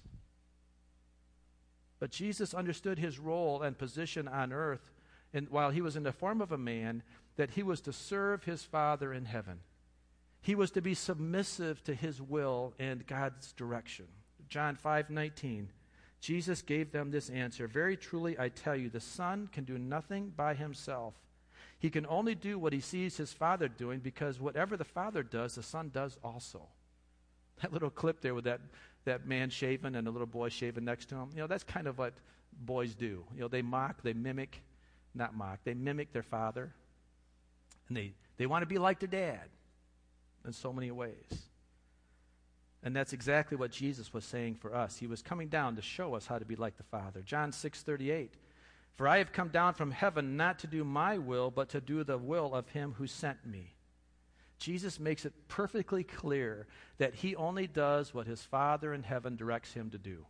But 1.99 2.11
Jesus 2.11 2.53
understood 2.53 2.99
his 2.99 3.19
role 3.19 3.61
and 3.61 3.77
position 3.77 4.27
on 4.27 4.51
earth 4.51 4.91
and 5.33 5.49
while 5.49 5.69
he 5.69 5.81
was 5.81 5.95
in 5.95 6.03
the 6.03 6.11
form 6.11 6.41
of 6.41 6.51
a 6.51 6.57
man, 6.57 7.03
that 7.37 7.51
he 7.51 7.63
was 7.63 7.81
to 7.81 7.93
serve 7.93 8.43
his 8.43 8.63
Father 8.63 9.13
in 9.13 9.25
heaven. 9.25 9.59
He 10.41 10.55
was 10.55 10.71
to 10.71 10.81
be 10.81 10.93
submissive 10.93 11.83
to 11.83 11.93
his 11.93 12.21
will 12.21 12.73
and 12.79 13.05
God's 13.05 13.53
direction. 13.53 14.07
John 14.49 14.75
5 14.75 15.09
19. 15.09 15.69
Jesus 16.19 16.61
gave 16.61 16.91
them 16.91 17.09
this 17.09 17.29
answer 17.29 17.67
Very 17.67 17.97
truly, 17.97 18.37
I 18.39 18.49
tell 18.49 18.75
you, 18.75 18.89
the 18.89 18.99
Son 18.99 19.49
can 19.51 19.63
do 19.63 19.77
nothing 19.77 20.33
by 20.35 20.53
himself. 20.53 21.15
He 21.79 21.89
can 21.89 22.05
only 22.05 22.35
do 22.35 22.59
what 22.59 22.73
he 22.73 22.79
sees 22.79 23.17
his 23.17 23.33
Father 23.33 23.67
doing 23.67 23.99
because 23.99 24.39
whatever 24.39 24.77
the 24.77 24.83
Father 24.83 25.23
does, 25.23 25.55
the 25.55 25.63
Son 25.63 25.89
does 25.91 26.17
also. 26.23 26.61
That 27.61 27.73
little 27.73 27.89
clip 27.89 28.21
there 28.21 28.35
with 28.35 28.43
that, 28.45 28.61
that 29.05 29.27
man 29.27 29.49
shaving 29.49 29.95
and 29.95 30.07
a 30.07 30.11
little 30.11 30.27
boy 30.27 30.49
shaving 30.49 30.85
next 30.85 31.09
to 31.09 31.15
him, 31.15 31.29
you 31.33 31.39
know, 31.39 31.47
that's 31.47 31.63
kind 31.63 31.87
of 31.87 31.97
what 31.97 32.13
boys 32.65 32.93
do. 32.93 33.23
You 33.33 33.41
know, 33.41 33.47
they 33.47 33.63
mock, 33.63 34.03
they 34.03 34.13
mimic, 34.13 34.61
not 35.13 35.35
mock. 35.35 35.59
They 35.63 35.73
mimic 35.73 36.13
their 36.13 36.23
father. 36.23 36.73
And 37.87 37.97
they, 37.97 38.13
they 38.37 38.45
want 38.45 38.61
to 38.61 38.67
be 38.67 38.77
like 38.77 38.99
their 38.99 39.07
dad 39.07 39.49
in 40.45 40.53
so 40.53 40.71
many 40.71 40.91
ways. 40.91 41.49
And 42.83 42.95
that's 42.95 43.13
exactly 43.13 43.57
what 43.57 43.71
Jesus 43.71 44.13
was 44.13 44.25
saying 44.25 44.55
for 44.55 44.73
us. 44.73 44.97
He 44.97 45.07
was 45.07 45.21
coming 45.21 45.49
down 45.49 45.75
to 45.75 45.81
show 45.81 46.15
us 46.15 46.25
how 46.25 46.39
to 46.39 46.45
be 46.45 46.55
like 46.55 46.77
the 46.77 46.83
Father. 46.83 47.21
John 47.21 47.51
6:38. 47.51 48.29
For 48.93 49.07
I 49.07 49.19
have 49.19 49.31
come 49.31 49.49
down 49.49 49.73
from 49.73 49.91
heaven 49.91 50.35
not 50.35 50.59
to 50.59 50.67
do 50.67 50.83
my 50.83 51.17
will, 51.17 51.49
but 51.49 51.69
to 51.69 51.81
do 51.81 52.03
the 52.03 52.17
will 52.17 52.53
of 52.53 52.69
him 52.69 52.93
who 52.97 53.07
sent 53.07 53.45
me. 53.45 53.75
Jesus 54.59 54.99
makes 54.99 55.25
it 55.25 55.33
perfectly 55.47 56.03
clear 56.03 56.67
that 56.97 57.15
he 57.15 57.35
only 57.35 57.67
does 57.67 58.13
what 58.13 58.27
his 58.27 58.43
Father 58.43 58.93
in 58.93 59.01
heaven 59.03 59.35
directs 59.35 59.73
him 59.73 59.89
to 59.91 59.97
do. 59.97 60.25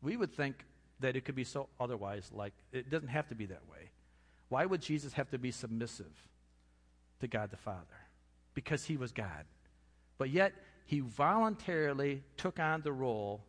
We 0.00 0.16
would 0.16 0.32
think 0.32 0.64
that 1.00 1.16
it 1.16 1.24
could 1.24 1.34
be 1.34 1.44
so 1.44 1.68
otherwise, 1.80 2.30
like 2.32 2.52
it 2.72 2.90
doesn't 2.90 3.08
have 3.08 3.28
to 3.28 3.34
be 3.34 3.46
that 3.46 3.62
way. 3.70 3.90
Why 4.48 4.66
would 4.66 4.80
Jesus 4.80 5.14
have 5.14 5.30
to 5.30 5.38
be 5.38 5.50
submissive 5.50 6.12
to 7.20 7.28
God 7.28 7.50
the 7.50 7.56
Father? 7.56 7.80
Because 8.54 8.84
he 8.84 8.96
was 8.96 9.12
God. 9.12 9.44
But 10.18 10.30
yet, 10.30 10.52
he 10.86 11.00
voluntarily 11.00 12.22
took 12.36 12.60
on 12.60 12.82
the 12.82 12.92
role 12.92 13.42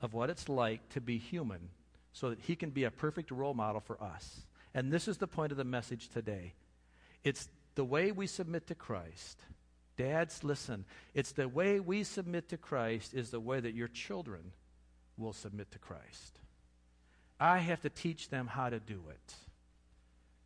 of 0.00 0.12
what 0.12 0.30
it's 0.30 0.48
like 0.48 0.88
to 0.90 1.00
be 1.00 1.18
human 1.18 1.70
so 2.12 2.30
that 2.30 2.40
he 2.40 2.56
can 2.56 2.70
be 2.70 2.84
a 2.84 2.90
perfect 2.90 3.30
role 3.30 3.54
model 3.54 3.80
for 3.80 4.02
us. 4.02 4.40
And 4.74 4.92
this 4.92 5.08
is 5.08 5.18
the 5.18 5.26
point 5.26 5.52
of 5.52 5.58
the 5.58 5.64
message 5.64 6.08
today. 6.08 6.54
It's 7.24 7.48
the 7.74 7.84
way 7.84 8.12
we 8.12 8.26
submit 8.26 8.66
to 8.68 8.74
Christ. 8.74 9.38
Dads, 9.96 10.42
listen. 10.42 10.84
It's 11.14 11.32
the 11.32 11.48
way 11.48 11.78
we 11.78 12.04
submit 12.04 12.48
to 12.48 12.56
Christ 12.56 13.14
is 13.14 13.30
the 13.30 13.40
way 13.40 13.60
that 13.60 13.74
your 13.74 13.88
children 13.88 14.52
will 15.20 15.32
submit 15.32 15.70
to 15.72 15.78
Christ. 15.78 16.38
I 17.38 17.58
have 17.58 17.80
to 17.82 17.90
teach 17.90 18.28
them 18.28 18.46
how 18.46 18.68
to 18.68 18.80
do 18.80 19.00
it. 19.10 19.34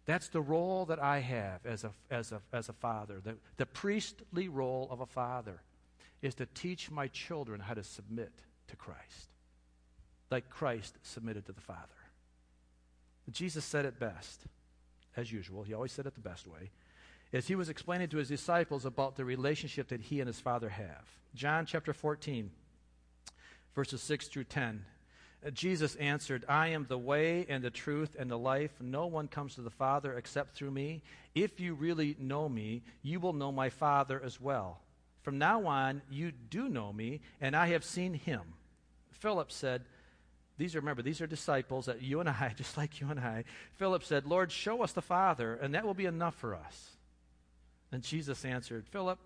That's 0.07 0.29
the 0.29 0.41
role 0.41 0.85
that 0.87 1.03
I 1.03 1.21
have 1.21 1.65
as 1.65 1.85
a, 1.85 1.93
as 2.11 2.33
a, 2.33 2.41
as 2.53 2.69
a 2.69 2.75
father. 2.75 3.21
The, 3.25 3.37
the 3.57 3.67
priestly 3.67 4.49
role 4.49 4.87
of 4.91 5.01
a 5.01 5.07
father 5.07 5.63
is 6.21 6.35
to 6.37 6.47
teach 6.47 6.91
my 6.91 7.09
children 7.09 7.61
how 7.61 7.75
to 7.75 7.83
submit 7.83 8.33
to 8.69 8.77
Christ, 8.77 9.29
like 10.31 10.51
Christ 10.51 10.97
submitted 11.03 11.47
to 11.47 11.53
the 11.53 11.61
Father. 11.61 11.81
Jesus 13.31 13.65
said 13.65 13.85
it 13.85 13.99
best, 13.99 14.43
as 15.17 15.33
usual. 15.33 15.63
He 15.63 15.75
always 15.75 15.93
said 15.93 16.07
it 16.07 16.15
the 16.15 16.21
best 16.21 16.47
way, 16.47 16.71
as 17.33 17.47
he 17.47 17.55
was 17.55 17.69
explaining 17.69 18.09
to 18.09 18.19
his 18.19 18.29
disciples 18.29 18.85
about 18.85 19.17
the 19.17 19.25
relationship 19.25 19.89
that 19.89 20.01
he 20.01 20.21
and 20.21 20.27
his 20.27 20.41
Father 20.41 20.69
have. 20.69 21.05
John 21.35 21.67
chapter 21.67 21.93
14, 21.93 22.51
verses 23.75 24.03
6 24.03 24.29
through 24.29 24.45
10. 24.45 24.85
Uh, 25.45 25.51
Jesus 25.51 25.95
answered, 25.97 26.45
I 26.49 26.69
am 26.69 26.87
the 26.89 26.99
way 26.99 27.47
and 27.49 27.63
the 27.63 27.71
truth 27.71 28.17
and 28.19 28.31
the 28.31 28.39
life. 28.39 28.73
No 28.81 29.07
one 29.07 29.29
comes 29.29 29.55
to 29.57 29.61
the 29.61 29.71
Father 29.71 30.17
except 30.17 30.55
through 30.55 30.71
me. 30.71 31.03
If 31.35 31.61
you 31.61 31.75
really 31.75 32.17
know 32.19 32.49
me, 32.49 32.83
you 33.03 33.21
will 33.21 33.33
know 33.33 33.53
my 33.53 33.71
Father 33.71 34.21
as 34.25 34.41
well. 34.41 34.81
From 35.23 35.39
now 35.39 35.67
on, 35.67 36.03
you 36.11 36.33
do 36.33 36.69
know 36.69 36.93
me, 36.93 37.21
and 37.41 37.57
I 37.57 37.69
have 37.69 37.85
seen 37.85 38.15
him. 38.15 38.43
Philip 39.13 39.51
said, 39.51 39.83
these 40.57 40.77
are, 40.77 40.81
remember, 40.81 41.03
these 41.03 41.21
are 41.21 41.27
disciples 41.27 41.87
that 41.87 42.03
you 42.03 42.21
and 42.21 42.29
I, 42.29 42.55
just 42.57 42.77
like 42.77 43.01
you 43.01 43.11
and 43.11 43.19
I. 43.19 43.45
Philip 43.75 44.05
said, 44.05 44.27
Lord, 44.27 44.53
show 44.53 44.83
us 44.83 44.93
the 44.93 45.03
Father, 45.03 45.55
and 45.55 45.75
that 45.75 45.85
will 45.85 45.95
be 45.95 46.07
enough 46.07 46.37
for 46.37 46.55
us. 46.55 46.91
And 47.91 48.03
Jesus 48.03 48.45
answered, 48.45 48.87
Philip, 48.89 49.19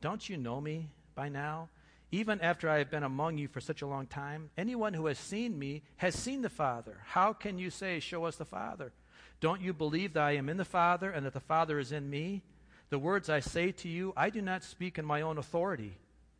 don't 0.00 0.28
you 0.28 0.36
know 0.36 0.60
me 0.60 0.88
by 1.14 1.28
now? 1.28 1.68
Even 2.12 2.40
after 2.40 2.68
I 2.68 2.78
have 2.78 2.90
been 2.90 3.02
among 3.02 3.38
you 3.38 3.48
for 3.48 3.60
such 3.60 3.82
a 3.82 3.86
long 3.86 4.06
time? 4.06 4.50
Anyone 4.56 4.94
who 4.94 5.06
has 5.06 5.18
seen 5.18 5.58
me 5.58 5.82
has 5.96 6.14
seen 6.14 6.42
the 6.42 6.48
Father. 6.48 6.98
How 7.06 7.32
can 7.32 7.58
you 7.58 7.70
say, 7.70 8.00
Show 8.00 8.24
us 8.24 8.36
the 8.36 8.44
Father? 8.44 8.92
Don't 9.40 9.60
you 9.60 9.72
believe 9.72 10.14
that 10.14 10.22
I 10.22 10.32
am 10.32 10.48
in 10.48 10.56
the 10.56 10.64
Father 10.64 11.10
and 11.10 11.24
that 11.24 11.32
the 11.32 11.40
Father 11.40 11.78
is 11.78 11.92
in 11.92 12.10
me? 12.10 12.42
The 12.90 12.98
words 12.98 13.30
I 13.30 13.40
say 13.40 13.72
to 13.72 13.88
you, 13.88 14.12
I 14.16 14.30
do 14.30 14.42
not 14.42 14.64
speak 14.64 14.98
in 14.98 15.04
my 15.04 15.22
own 15.22 15.38
authority. 15.38 15.96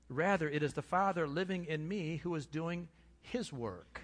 Rather, 0.08 0.48
it 0.48 0.62
is 0.62 0.74
the 0.74 0.82
Father 0.82 1.26
living 1.26 1.64
in 1.66 1.86
me 1.86 2.16
who 2.16 2.34
is 2.34 2.46
doing 2.46 2.88
his 3.22 3.52
work. 3.52 4.02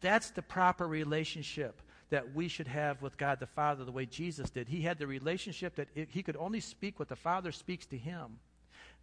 That's 0.00 0.30
the 0.30 0.42
proper 0.42 0.88
relationship 0.88 1.82
that 2.10 2.34
we 2.34 2.48
should 2.48 2.68
have 2.68 3.02
with 3.02 3.18
God 3.18 3.40
the 3.40 3.46
Father, 3.46 3.84
the 3.84 3.92
way 3.92 4.06
Jesus 4.06 4.50
did. 4.50 4.68
He 4.68 4.82
had 4.82 4.98
the 4.98 5.06
relationship 5.06 5.76
that 5.76 5.88
it, 5.94 6.08
he 6.10 6.22
could 6.22 6.36
only 6.36 6.60
speak 6.60 6.98
what 6.98 7.08
the 7.08 7.16
Father 7.16 7.52
speaks 7.52 7.86
to 7.86 7.98
him. 7.98 8.38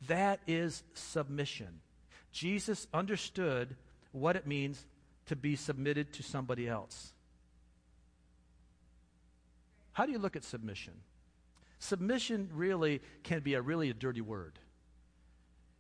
That 0.08 0.40
is 0.48 0.84
submission. 0.94 1.80
Jesus 2.32 2.88
understood 2.94 3.76
what 4.12 4.36
it 4.36 4.48
means 4.48 4.86
to 5.28 5.36
be 5.36 5.56
submitted 5.56 6.14
to 6.14 6.24
somebody 6.24 6.68
else. 6.68 7.14
How 9.94 10.06
do 10.06 10.12
you 10.12 10.20
look 10.20 10.36
at 10.36 10.44
submission? 10.44 10.94
Submission 11.80 12.50
really 12.54 13.02
can 13.24 13.42
be 13.42 13.54
a 13.54 13.62
really 13.62 13.90
a 13.90 13.94
dirty 13.94 14.22
word. 14.22 14.60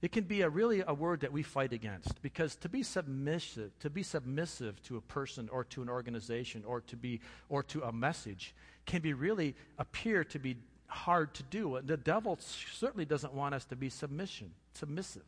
it 0.03 0.11
can 0.11 0.25
be 0.25 0.41
a 0.41 0.49
really 0.49 0.83
a 0.85 0.93
word 0.93 1.21
that 1.21 1.31
we 1.31 1.41
fight 1.41 1.71
against 1.71 2.21
because 2.21 2.57
to 2.57 2.67
be 2.67 2.83
submissive, 2.83 3.71
to 3.79 3.89
be 3.89 4.03
submissive 4.03 4.83
to 4.83 4.97
a 4.97 5.01
person 5.01 5.47
or 5.49 5.63
to 5.63 5.81
an 5.81 5.87
organization 5.89 6.61
or 6.65 6.81
to 6.81 6.97
be 6.97 7.21
or 7.47 7.63
to 7.63 7.81
a 7.83 7.91
message 7.91 8.53
can 8.85 9.01
be 9.01 9.13
really 9.13 9.55
appear 9.77 10.25
to 10.25 10.39
be 10.39 10.57
hard 10.87 11.33
to 11.35 11.43
do. 11.43 11.79
The 11.83 11.97
devil 11.97 12.37
certainly 12.39 13.05
doesn't 13.05 13.33
want 13.33 13.55
us 13.55 13.65
to 13.65 13.75
be 13.75 13.89
submission, 13.89 14.51
submissive. 14.73 15.23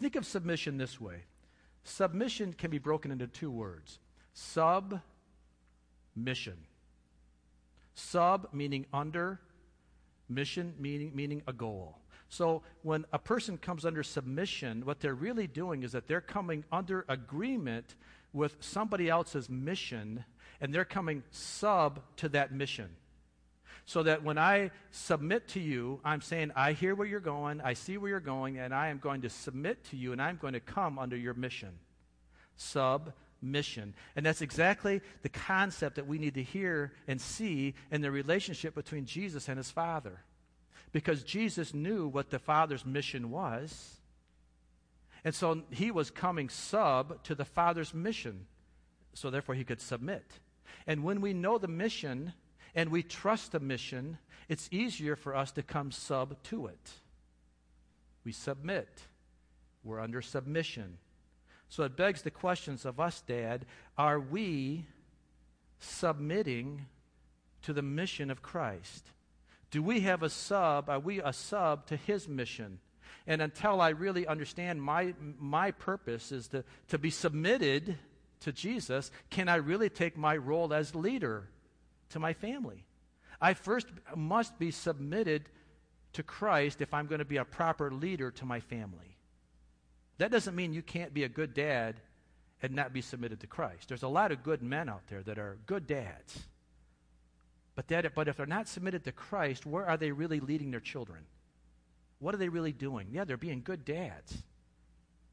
Think 0.00 0.16
of 0.16 0.26
submission 0.26 0.78
this 0.78 1.00
way. 1.00 1.24
Submission 1.84 2.52
can 2.52 2.70
be 2.70 2.78
broken 2.78 3.10
into 3.10 3.26
two 3.26 3.50
words. 3.50 3.98
Sub 4.34 5.00
mission. 6.16 6.56
Sub 7.94 8.48
meaning 8.52 8.86
under, 8.92 9.40
mission 10.28 10.74
meaning 10.78 11.12
meaning 11.14 11.42
a 11.46 11.52
goal. 11.52 11.98
So 12.28 12.62
when 12.82 13.04
a 13.12 13.18
person 13.18 13.58
comes 13.58 13.84
under 13.84 14.02
submission, 14.02 14.86
what 14.86 15.00
they're 15.00 15.14
really 15.14 15.46
doing 15.46 15.82
is 15.82 15.92
that 15.92 16.06
they're 16.06 16.22
coming 16.22 16.64
under 16.72 17.04
agreement 17.08 17.94
with 18.32 18.56
somebody 18.60 19.10
else's 19.10 19.50
mission 19.50 20.24
and 20.60 20.74
they're 20.74 20.86
coming 20.86 21.22
sub 21.30 22.00
to 22.16 22.30
that 22.30 22.52
mission. 22.52 22.88
So 23.84 24.04
that 24.04 24.22
when 24.22 24.38
I 24.38 24.70
submit 24.90 25.48
to 25.48 25.60
you, 25.60 26.00
I'm 26.04 26.20
saying, 26.20 26.52
I 26.54 26.72
hear 26.72 26.94
where 26.94 27.06
you're 27.06 27.20
going, 27.20 27.60
I 27.60 27.74
see 27.74 27.96
where 27.96 28.10
you're 28.10 28.20
going, 28.20 28.58
and 28.58 28.72
I 28.72 28.88
am 28.88 28.98
going 28.98 29.22
to 29.22 29.28
submit 29.28 29.84
to 29.90 29.96
you, 29.96 30.12
and 30.12 30.22
I'm 30.22 30.36
going 30.36 30.52
to 30.54 30.60
come 30.60 30.98
under 30.98 31.16
your 31.16 31.34
mission. 31.34 31.70
Submission. 32.56 33.94
And 34.14 34.24
that's 34.24 34.40
exactly 34.40 35.00
the 35.22 35.28
concept 35.28 35.96
that 35.96 36.06
we 36.06 36.18
need 36.18 36.34
to 36.34 36.42
hear 36.42 36.92
and 37.08 37.20
see 37.20 37.74
in 37.90 38.02
the 38.02 38.10
relationship 38.10 38.74
between 38.74 39.04
Jesus 39.04 39.48
and 39.48 39.56
his 39.56 39.70
Father 39.70 40.20
because 40.92 41.22
Jesus 41.22 41.74
knew 41.74 42.06
what 42.06 42.30
the 42.30 42.38
Father's 42.38 42.84
mission 42.84 43.30
was. 43.30 43.96
And 45.24 45.34
so 45.34 45.62
he 45.70 45.90
was 45.90 46.10
coming 46.10 46.48
sub 46.48 47.22
to 47.24 47.34
the 47.34 47.44
Father's 47.44 47.94
mission. 47.94 48.46
So 49.14 49.30
therefore 49.30 49.54
he 49.54 49.64
could 49.64 49.80
submit. 49.80 50.24
And 50.86 51.02
when 51.02 51.20
we 51.20 51.32
know 51.32 51.58
the 51.58 51.68
mission 51.68 52.34
and 52.74 52.90
we 52.90 53.02
trust 53.02 53.52
the 53.52 53.60
mission, 53.60 54.18
it's 54.48 54.68
easier 54.72 55.16
for 55.16 55.34
us 55.36 55.52
to 55.52 55.62
come 55.62 55.90
sub 55.90 56.42
to 56.44 56.66
it. 56.66 56.90
We 58.24 58.32
submit. 58.32 58.88
We're 59.84 60.00
under 60.00 60.22
submission. 60.22 60.98
So 61.68 61.84
it 61.84 61.96
begs 61.96 62.22
the 62.22 62.30
questions 62.30 62.84
of 62.84 63.00
us, 63.00 63.22
Dad 63.22 63.66
are 63.96 64.20
we 64.20 64.86
submitting 65.80 66.86
to 67.62 67.72
the 67.72 67.82
mission 67.82 68.30
of 68.30 68.42
Christ? 68.42 69.06
Do 69.70 69.82
we 69.82 70.00
have 70.00 70.22
a 70.22 70.28
sub? 70.28 70.88
Are 70.88 71.00
we 71.00 71.20
a 71.20 71.32
sub 71.32 71.86
to 71.86 71.96
his 71.96 72.28
mission? 72.28 72.78
And 73.26 73.40
until 73.40 73.80
I 73.80 73.90
really 73.90 74.26
understand 74.26 74.82
my, 74.82 75.14
my 75.38 75.70
purpose 75.70 76.32
is 76.32 76.48
to, 76.48 76.64
to 76.88 76.98
be 76.98 77.10
submitted 77.10 77.96
to 78.40 78.52
Jesus, 78.52 79.10
can 79.30 79.48
I 79.48 79.56
really 79.56 79.88
take 79.88 80.16
my 80.16 80.36
role 80.36 80.74
as 80.74 80.94
leader 80.94 81.48
to 82.12 82.18
my 82.18 82.32
family? 82.32 82.86
I 83.40 83.54
first 83.54 83.88
must 84.14 84.58
be 84.58 84.70
submitted 84.70 85.48
to 86.12 86.22
Christ 86.22 86.80
if 86.80 86.94
I'm 86.94 87.06
going 87.06 87.18
to 87.18 87.24
be 87.24 87.38
a 87.38 87.44
proper 87.44 87.90
leader 87.90 88.30
to 88.32 88.44
my 88.44 88.60
family. 88.60 89.16
That 90.18 90.30
doesn't 90.30 90.54
mean 90.54 90.72
you 90.72 90.82
can't 90.82 91.12
be 91.12 91.24
a 91.24 91.28
good 91.28 91.54
dad 91.54 91.96
and 92.62 92.74
not 92.74 92.92
be 92.92 93.00
submitted 93.00 93.40
to 93.40 93.46
Christ. 93.46 93.88
There's 93.88 94.04
a 94.04 94.08
lot 94.08 94.30
of 94.30 94.44
good 94.44 94.62
men 94.62 94.88
out 94.88 95.02
there 95.08 95.22
that 95.22 95.38
are 95.38 95.58
good 95.66 95.86
dads. 95.86 96.38
But, 97.74 97.88
that, 97.88 98.14
but 98.14 98.28
if 98.28 98.36
they're 98.36 98.46
not 98.46 98.68
submitted 98.68 99.04
to 99.04 99.12
Christ, 99.12 99.66
where 99.66 99.86
are 99.86 99.96
they 99.96 100.12
really 100.12 100.38
leading 100.40 100.70
their 100.70 100.80
children? 100.80 101.24
What 102.18 102.34
are 102.34 102.38
they 102.38 102.50
really 102.50 102.72
doing? 102.72 103.08
Yeah, 103.10 103.24
they're 103.24 103.36
being 103.36 103.62
good 103.64 103.84
dads. 103.84 104.42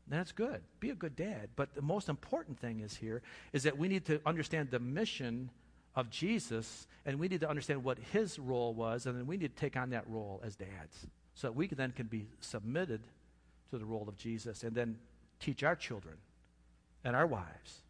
That's 0.08 0.32
good. 0.32 0.62
Be 0.80 0.90
a 0.90 0.96
good 0.96 1.16
dad. 1.16 1.50
But 1.56 1.76
the 1.76 1.84
most 1.84 2.10
important 2.10 2.60
thing 2.60 2.80
is 2.80 2.96
here 2.96 3.22
is 3.54 3.64
that 3.64 3.78
we 3.78 3.88
need 3.88 4.06
to 4.06 4.20
understand 4.26 4.72
the 4.72 4.80
mission 4.80 5.52
of 6.00 6.10
Jesus 6.10 6.88
and 7.06 7.20
we 7.20 7.28
need 7.28 7.42
to 7.42 7.50
understand 7.50 7.84
what 7.84 7.98
his 8.12 8.40
role 8.40 8.74
was 8.74 9.06
and 9.06 9.18
then 9.18 9.28
we 9.28 9.38
need 9.38 9.56
to 9.56 9.62
take 9.62 9.78
on 9.78 9.92
that 9.92 10.10
role 10.10 10.42
as 10.44 10.56
dads 10.56 11.08
so 11.34 11.48
that 11.48 11.54
we 11.54 11.68
then 11.68 11.92
can 11.92 12.08
be 12.08 12.28
submitted 12.42 13.02
to 13.70 13.78
the 13.78 13.86
role 13.86 14.08
of 14.08 14.18
Jesus 14.18 14.64
and 14.64 14.76
then 14.76 14.98
teach 15.40 15.64
our 15.64 15.76
children 15.76 16.16
and 17.04 17.16
our 17.16 17.28
wives 17.28 17.82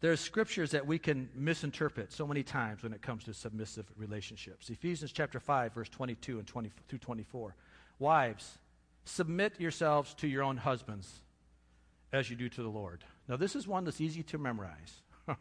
there's 0.00 0.20
scriptures 0.20 0.70
that 0.70 0.86
we 0.86 0.98
can 0.98 1.28
misinterpret 1.34 2.12
so 2.12 2.26
many 2.26 2.42
times 2.42 2.82
when 2.82 2.94
it 2.94 3.02
comes 3.02 3.24
to 3.24 3.34
submissive 3.34 3.84
relationships. 3.96 4.70
Ephesians 4.70 5.12
chapter 5.12 5.38
5 5.38 5.74
verse 5.74 5.88
22 5.90 6.38
and 6.38 6.46
20 6.46 6.70
through 6.88 6.98
24. 6.98 7.54
Wives, 7.98 8.58
submit 9.04 9.60
yourselves 9.60 10.14
to 10.14 10.26
your 10.26 10.42
own 10.42 10.56
husbands 10.56 11.20
as 12.14 12.30
you 12.30 12.36
do 12.36 12.48
to 12.48 12.62
the 12.62 12.68
Lord. 12.68 13.04
Now 13.28 13.36
this 13.36 13.54
is 13.54 13.68
one 13.68 13.84
that's 13.84 14.00
easy 14.00 14.22
to 14.24 14.38
memorize. 14.38 15.02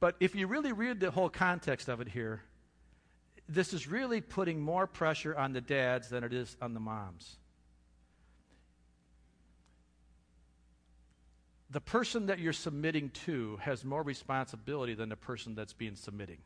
but 0.00 0.16
if 0.20 0.34
you 0.34 0.46
really 0.46 0.72
read 0.72 1.00
the 1.00 1.10
whole 1.10 1.28
context 1.28 1.88
of 1.88 2.00
it 2.00 2.08
here, 2.08 2.42
this 3.48 3.72
is 3.72 3.86
really 3.86 4.20
putting 4.20 4.60
more 4.60 4.86
pressure 4.86 5.36
on 5.36 5.52
the 5.52 5.60
dads 5.60 6.08
than 6.08 6.22
it 6.24 6.32
is 6.32 6.56
on 6.60 6.74
the 6.74 6.80
moms. 6.80 7.38
the 11.70 11.80
person 11.80 12.26
that 12.26 12.38
you're 12.38 12.52
submitting 12.52 13.10
to 13.10 13.58
has 13.58 13.84
more 13.84 14.02
responsibility 14.02 14.94
than 14.94 15.08
the 15.08 15.16
person 15.16 15.54
that's 15.54 15.72
being 15.72 15.96
submitting. 15.96 16.38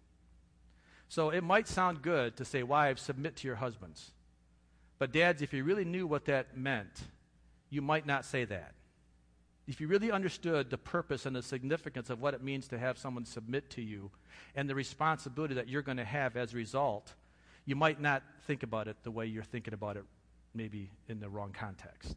So 1.09 1.31
it 1.31 1.45
might 1.45 1.69
sound 1.69 2.03
good 2.03 2.37
to 2.39 2.45
say, 2.45 2.63
Wives, 2.63 3.03
submit 3.03 3.37
to 3.37 3.47
your 3.47 3.57
husbands. 3.57 4.13
But, 4.99 5.13
dads, 5.13 5.43
if 5.43 5.53
you 5.53 5.65
really 5.65 5.85
knew 5.85 6.07
what 6.07 6.27
that 6.27 6.57
meant, 6.57 7.03
you 7.71 7.83
might 7.83 8.07
not 8.07 8.25
say 8.25 8.45
that. 8.45 8.75
If 9.69 9.81
you 9.81 9.87
really 9.87 10.11
understood 10.11 10.71
the 10.71 10.79
purpose 10.79 11.25
and 11.25 11.37
the 11.37 11.43
significance 11.43 12.11
of 12.11 12.21
what 12.21 12.35
it 12.35 12.43
means 12.43 12.67
to 12.69 12.79
have 12.79 12.99
someone 12.99 13.25
submit 13.25 13.71
to 13.71 13.83
you 13.83 14.11
and 14.57 14.69
the 14.69 14.75
responsibility 14.75 15.55
that 15.55 15.69
you're 15.69 15.83
going 15.83 15.99
to 15.99 16.05
have 16.05 16.37
as 16.37 16.53
a 16.53 16.57
result, 16.57 17.15
you 17.65 17.77
might 17.77 18.01
not 18.01 18.23
think 18.47 18.65
about 18.65 18.89
it 18.89 18.97
the 19.05 19.11
way 19.11 19.27
you're 19.27 19.43
thinking 19.45 19.73
about 19.73 19.97
it, 19.97 20.05
maybe 20.53 20.91
in 21.09 21.21
the 21.21 21.29
wrong 21.29 21.53
context. 21.53 22.17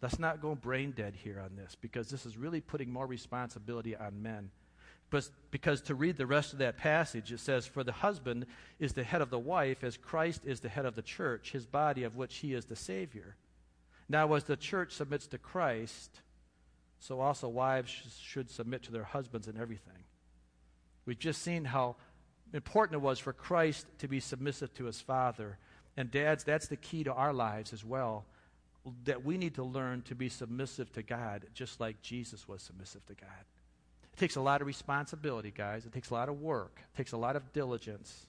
Let's 0.00 0.18
not 0.18 0.42
go 0.42 0.56
brain 0.56 0.90
dead 0.90 1.14
here 1.14 1.38
on 1.38 1.54
this 1.54 1.76
because 1.80 2.08
this 2.08 2.26
is 2.26 2.36
really 2.36 2.60
putting 2.60 2.92
more 2.92 3.06
responsibility 3.06 3.94
on 3.94 4.20
men. 4.20 4.50
But 5.10 5.28
because 5.50 5.82
to 5.82 5.94
read 5.94 6.16
the 6.16 6.26
rest 6.26 6.52
of 6.52 6.58
that 6.58 6.78
passage, 6.78 7.30
it 7.30 7.38
says, 7.38 7.66
For 7.66 7.84
the 7.84 7.92
husband 7.92 8.46
is 8.80 8.94
the 8.94 9.04
head 9.04 9.20
of 9.20 9.30
the 9.30 9.38
wife, 9.38 9.84
as 9.84 9.96
Christ 9.96 10.42
is 10.44 10.60
the 10.60 10.70
head 10.70 10.86
of 10.86 10.96
the 10.96 11.02
church, 11.02 11.52
his 11.52 11.66
body 11.66 12.02
of 12.02 12.16
which 12.16 12.38
he 12.38 12.54
is 12.54 12.64
the 12.64 12.74
Savior. 12.74 13.36
Now, 14.08 14.32
as 14.34 14.44
the 14.44 14.56
church 14.56 14.92
submits 14.92 15.26
to 15.28 15.38
Christ, 15.38 16.22
so 17.02 17.20
also 17.20 17.48
wives 17.48 17.90
should 18.20 18.48
submit 18.48 18.84
to 18.84 18.92
their 18.92 19.02
husbands 19.02 19.48
in 19.48 19.60
everything. 19.60 20.04
We've 21.04 21.18
just 21.18 21.42
seen 21.42 21.64
how 21.64 21.96
important 22.54 22.94
it 22.94 23.02
was 23.02 23.18
for 23.18 23.32
Christ 23.32 23.86
to 23.98 24.06
be 24.06 24.20
submissive 24.20 24.72
to 24.74 24.84
his 24.84 25.00
Father. 25.00 25.58
And, 25.96 26.12
dads, 26.12 26.44
that's 26.44 26.68
the 26.68 26.76
key 26.76 27.02
to 27.02 27.12
our 27.12 27.32
lives 27.32 27.72
as 27.72 27.84
well 27.84 28.24
that 29.04 29.24
we 29.24 29.36
need 29.36 29.54
to 29.54 29.64
learn 29.64 30.02
to 30.02 30.14
be 30.14 30.28
submissive 30.28 30.92
to 30.92 31.02
God 31.02 31.44
just 31.54 31.80
like 31.80 32.02
Jesus 32.02 32.46
was 32.46 32.62
submissive 32.62 33.04
to 33.06 33.14
God. 33.14 33.44
It 34.12 34.18
takes 34.18 34.36
a 34.36 34.40
lot 34.40 34.60
of 34.60 34.68
responsibility, 34.68 35.52
guys. 35.52 35.84
It 35.84 35.92
takes 35.92 36.10
a 36.10 36.14
lot 36.14 36.28
of 36.28 36.40
work. 36.40 36.78
It 36.94 36.96
takes 36.96 37.12
a 37.12 37.16
lot 37.16 37.34
of 37.34 37.52
diligence. 37.52 38.26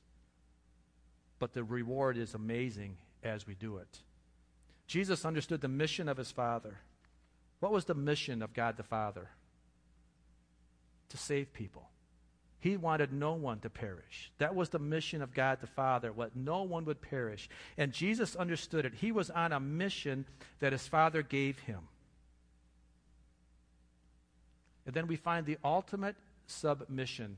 But 1.37 1.53
the 1.53 1.63
reward 1.63 2.17
is 2.17 2.33
amazing 2.33 2.97
as 3.23 3.45
we 3.45 3.53
do 3.53 3.77
it. 3.77 3.99
Jesus 4.87 5.25
understood 5.25 5.61
the 5.61 5.67
mission 5.67 6.09
of 6.09 6.17
his 6.17 6.31
Father. 6.31 6.79
What 7.63 7.71
was 7.71 7.85
the 7.85 7.95
mission 7.95 8.41
of 8.41 8.53
God 8.53 8.75
the 8.75 8.83
Father? 8.83 9.29
To 11.07 11.17
save 11.17 11.53
people. 11.53 11.87
He 12.59 12.75
wanted 12.75 13.13
no 13.13 13.35
one 13.35 13.61
to 13.61 13.69
perish. 13.69 14.33
That 14.37 14.53
was 14.53 14.67
the 14.67 14.79
mission 14.79 15.21
of 15.21 15.33
God 15.33 15.61
the 15.61 15.67
Father, 15.67 16.11
what 16.11 16.35
no 16.35 16.63
one 16.63 16.83
would 16.83 17.01
perish. 17.01 17.47
And 17.77 17.93
Jesus 17.93 18.35
understood 18.35 18.83
it. 18.83 18.93
He 18.95 19.13
was 19.13 19.29
on 19.29 19.53
a 19.53 19.61
mission 19.61 20.25
that 20.59 20.73
his 20.73 20.85
Father 20.89 21.21
gave 21.21 21.57
him. 21.59 21.79
And 24.85 24.93
then 24.93 25.07
we 25.07 25.15
find 25.15 25.45
the 25.45 25.57
ultimate 25.63 26.17
submission 26.47 27.37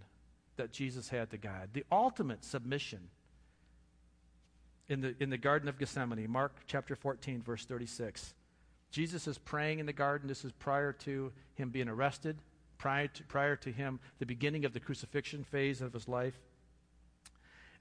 that 0.58 0.72
Jesus 0.72 1.08
had 1.08 1.30
to 1.30 1.38
God. 1.38 1.70
The 1.74 1.86
ultimate 1.92 2.44
submission 2.44 3.10
in 4.90 5.02
the, 5.02 5.16
in 5.20 5.30
the 5.30 5.38
Garden 5.38 5.70
of 5.70 5.78
Gethsemane, 5.78 6.28
Mark 6.28 6.52
chapter 6.66 6.96
14, 6.96 7.44
verse 7.44 7.66
36. 7.66 8.34
Jesus 8.96 9.28
is 9.28 9.38
praying 9.38 9.80
in 9.80 9.86
the 9.86 9.94
garden. 9.94 10.30
This 10.30 10.46
is 10.46 10.54
prior 10.54 10.94
to 10.94 11.34
him 11.56 11.70
being 11.70 11.90
arrested 11.90 12.38
prior 12.78 13.08
to, 13.08 13.24
prior 13.24 13.56
to 13.58 13.72
him, 13.72 14.00
the 14.20 14.26
beginning 14.26 14.64
of 14.64 14.72
the 14.72 14.80
crucifixion 14.80 15.44
phase 15.44 15.82
of 15.82 15.92
his 15.92 16.08
life. 16.08 16.40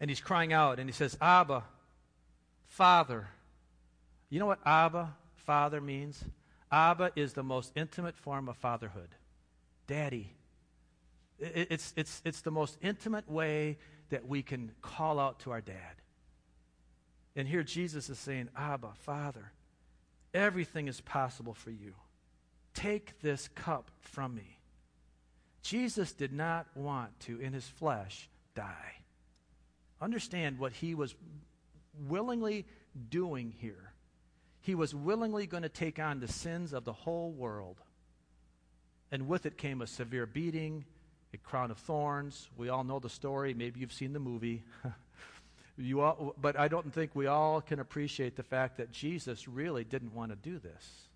And 0.00 0.10
he's 0.10 0.20
crying 0.20 0.52
out 0.52 0.80
and 0.80 0.88
he 0.88 0.92
says, 0.92 1.16
Abba, 1.20 1.62
Father. 2.64 3.28
You 4.28 4.40
know 4.40 4.46
what 4.46 4.60
Abba, 4.66 5.14
Father 5.36 5.80
means? 5.80 6.24
Abba 6.72 7.12
is 7.14 7.34
the 7.34 7.44
most 7.44 7.70
intimate 7.76 8.16
form 8.16 8.48
of 8.48 8.56
fatherhood. 8.56 9.10
Daddy. 9.86 10.32
It's, 11.38 11.92
it's, 11.96 12.22
it's 12.24 12.40
the 12.40 12.50
most 12.50 12.76
intimate 12.82 13.30
way 13.30 13.78
that 14.10 14.26
we 14.26 14.42
can 14.42 14.72
call 14.82 15.20
out 15.20 15.40
to 15.40 15.52
our 15.52 15.60
dad. 15.60 15.94
And 17.36 17.46
here 17.46 17.62
Jesus 17.62 18.08
is 18.10 18.18
saying, 18.18 18.48
Abba, 18.56 18.92
Father, 19.00 19.52
everything 20.34 20.88
is 20.88 21.00
possible 21.00 21.54
for 21.54 21.70
you. 21.70 21.94
Take 22.74 23.20
this 23.20 23.48
cup 23.54 23.90
from 24.00 24.34
me. 24.34 24.58
Jesus 25.62 26.12
did 26.12 26.32
not 26.32 26.66
want 26.74 27.18
to, 27.20 27.40
in 27.40 27.52
his 27.54 27.66
flesh, 27.66 28.28
die. 28.54 28.96
Understand 30.00 30.58
what 30.58 30.72
he 30.72 30.94
was 30.94 31.14
willingly 32.06 32.66
doing 33.08 33.54
here. 33.60 33.92
He 34.60 34.74
was 34.74 34.94
willingly 34.94 35.46
going 35.46 35.62
to 35.62 35.68
take 35.68 35.98
on 35.98 36.20
the 36.20 36.28
sins 36.28 36.72
of 36.72 36.84
the 36.84 36.92
whole 36.92 37.30
world. 37.30 37.80
And 39.10 39.28
with 39.28 39.46
it 39.46 39.56
came 39.56 39.80
a 39.80 39.86
severe 39.86 40.26
beating, 40.26 40.84
a 41.32 41.36
crown 41.38 41.70
of 41.70 41.78
thorns. 41.78 42.48
We 42.56 42.68
all 42.68 42.84
know 42.84 42.98
the 42.98 43.08
story. 43.08 43.54
Maybe 43.54 43.80
you've 43.80 43.92
seen 43.92 44.12
the 44.12 44.20
movie. 44.20 44.64
you 45.76 46.00
all, 46.00 46.34
but 46.40 46.58
I 46.58 46.68
don't 46.68 46.92
think 46.92 47.10
we 47.14 47.26
all 47.26 47.60
can 47.60 47.80
appreciate 47.80 48.36
the 48.36 48.42
fact 48.42 48.76
that 48.76 48.92
Jesus 48.92 49.48
really 49.48 49.84
didn't 49.84 50.14
want 50.14 50.30
to 50.30 50.36
do 50.36 50.58
this. 50.58 51.08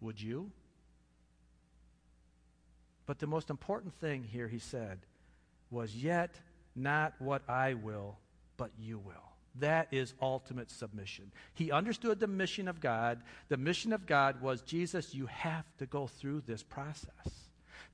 Would 0.00 0.20
you? 0.20 0.50
But 3.06 3.18
the 3.18 3.26
most 3.26 3.50
important 3.50 3.94
thing 3.94 4.24
here, 4.24 4.48
he 4.48 4.58
said, 4.58 5.00
was 5.70 5.94
yet 5.94 6.34
not 6.74 7.14
what 7.18 7.42
I 7.48 7.74
will, 7.74 8.18
but 8.56 8.70
you 8.78 8.98
will. 8.98 9.14
That 9.58 9.88
is 9.90 10.12
ultimate 10.20 10.70
submission. 10.70 11.32
He 11.54 11.72
understood 11.72 12.20
the 12.20 12.26
mission 12.26 12.68
of 12.68 12.80
God. 12.80 13.22
The 13.48 13.56
mission 13.56 13.92
of 13.92 14.06
God 14.06 14.42
was 14.42 14.60
Jesus, 14.60 15.14
you 15.14 15.26
have 15.26 15.64
to 15.78 15.86
go 15.86 16.06
through 16.06 16.42
this 16.46 16.62
process. 16.62 17.45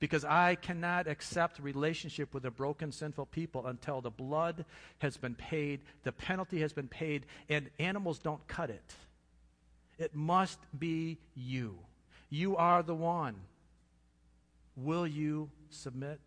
Because 0.02 0.24
I 0.24 0.56
cannot 0.56 1.06
accept 1.06 1.60
relationship 1.60 2.34
with 2.34 2.44
a 2.44 2.50
broken, 2.50 2.90
sinful 2.90 3.26
people 3.26 3.68
until 3.68 4.00
the 4.00 4.10
blood 4.10 4.64
has 4.98 5.16
been 5.16 5.36
paid, 5.36 5.78
the 6.02 6.10
penalty 6.10 6.60
has 6.62 6.72
been 6.72 6.88
paid, 6.88 7.24
and 7.48 7.70
animals 7.78 8.18
don't 8.18 8.44
cut 8.48 8.68
it. 8.68 8.94
It 10.00 10.12
must 10.12 10.58
be 10.76 11.18
you. 11.36 11.78
You 12.30 12.56
are 12.56 12.82
the 12.82 12.96
one. 12.96 13.36
Will 14.74 15.06
you 15.06 15.50
submit 15.70 16.18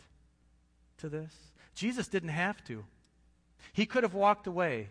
to 0.99 1.09
this? 1.09 1.35
Jesus 1.73 2.07
didn't 2.07 2.29
have 2.29 2.63
to. 2.67 2.85
He 3.73 3.85
could 3.85 4.03
have 4.03 4.13
walked 4.13 4.47
away. 4.47 4.87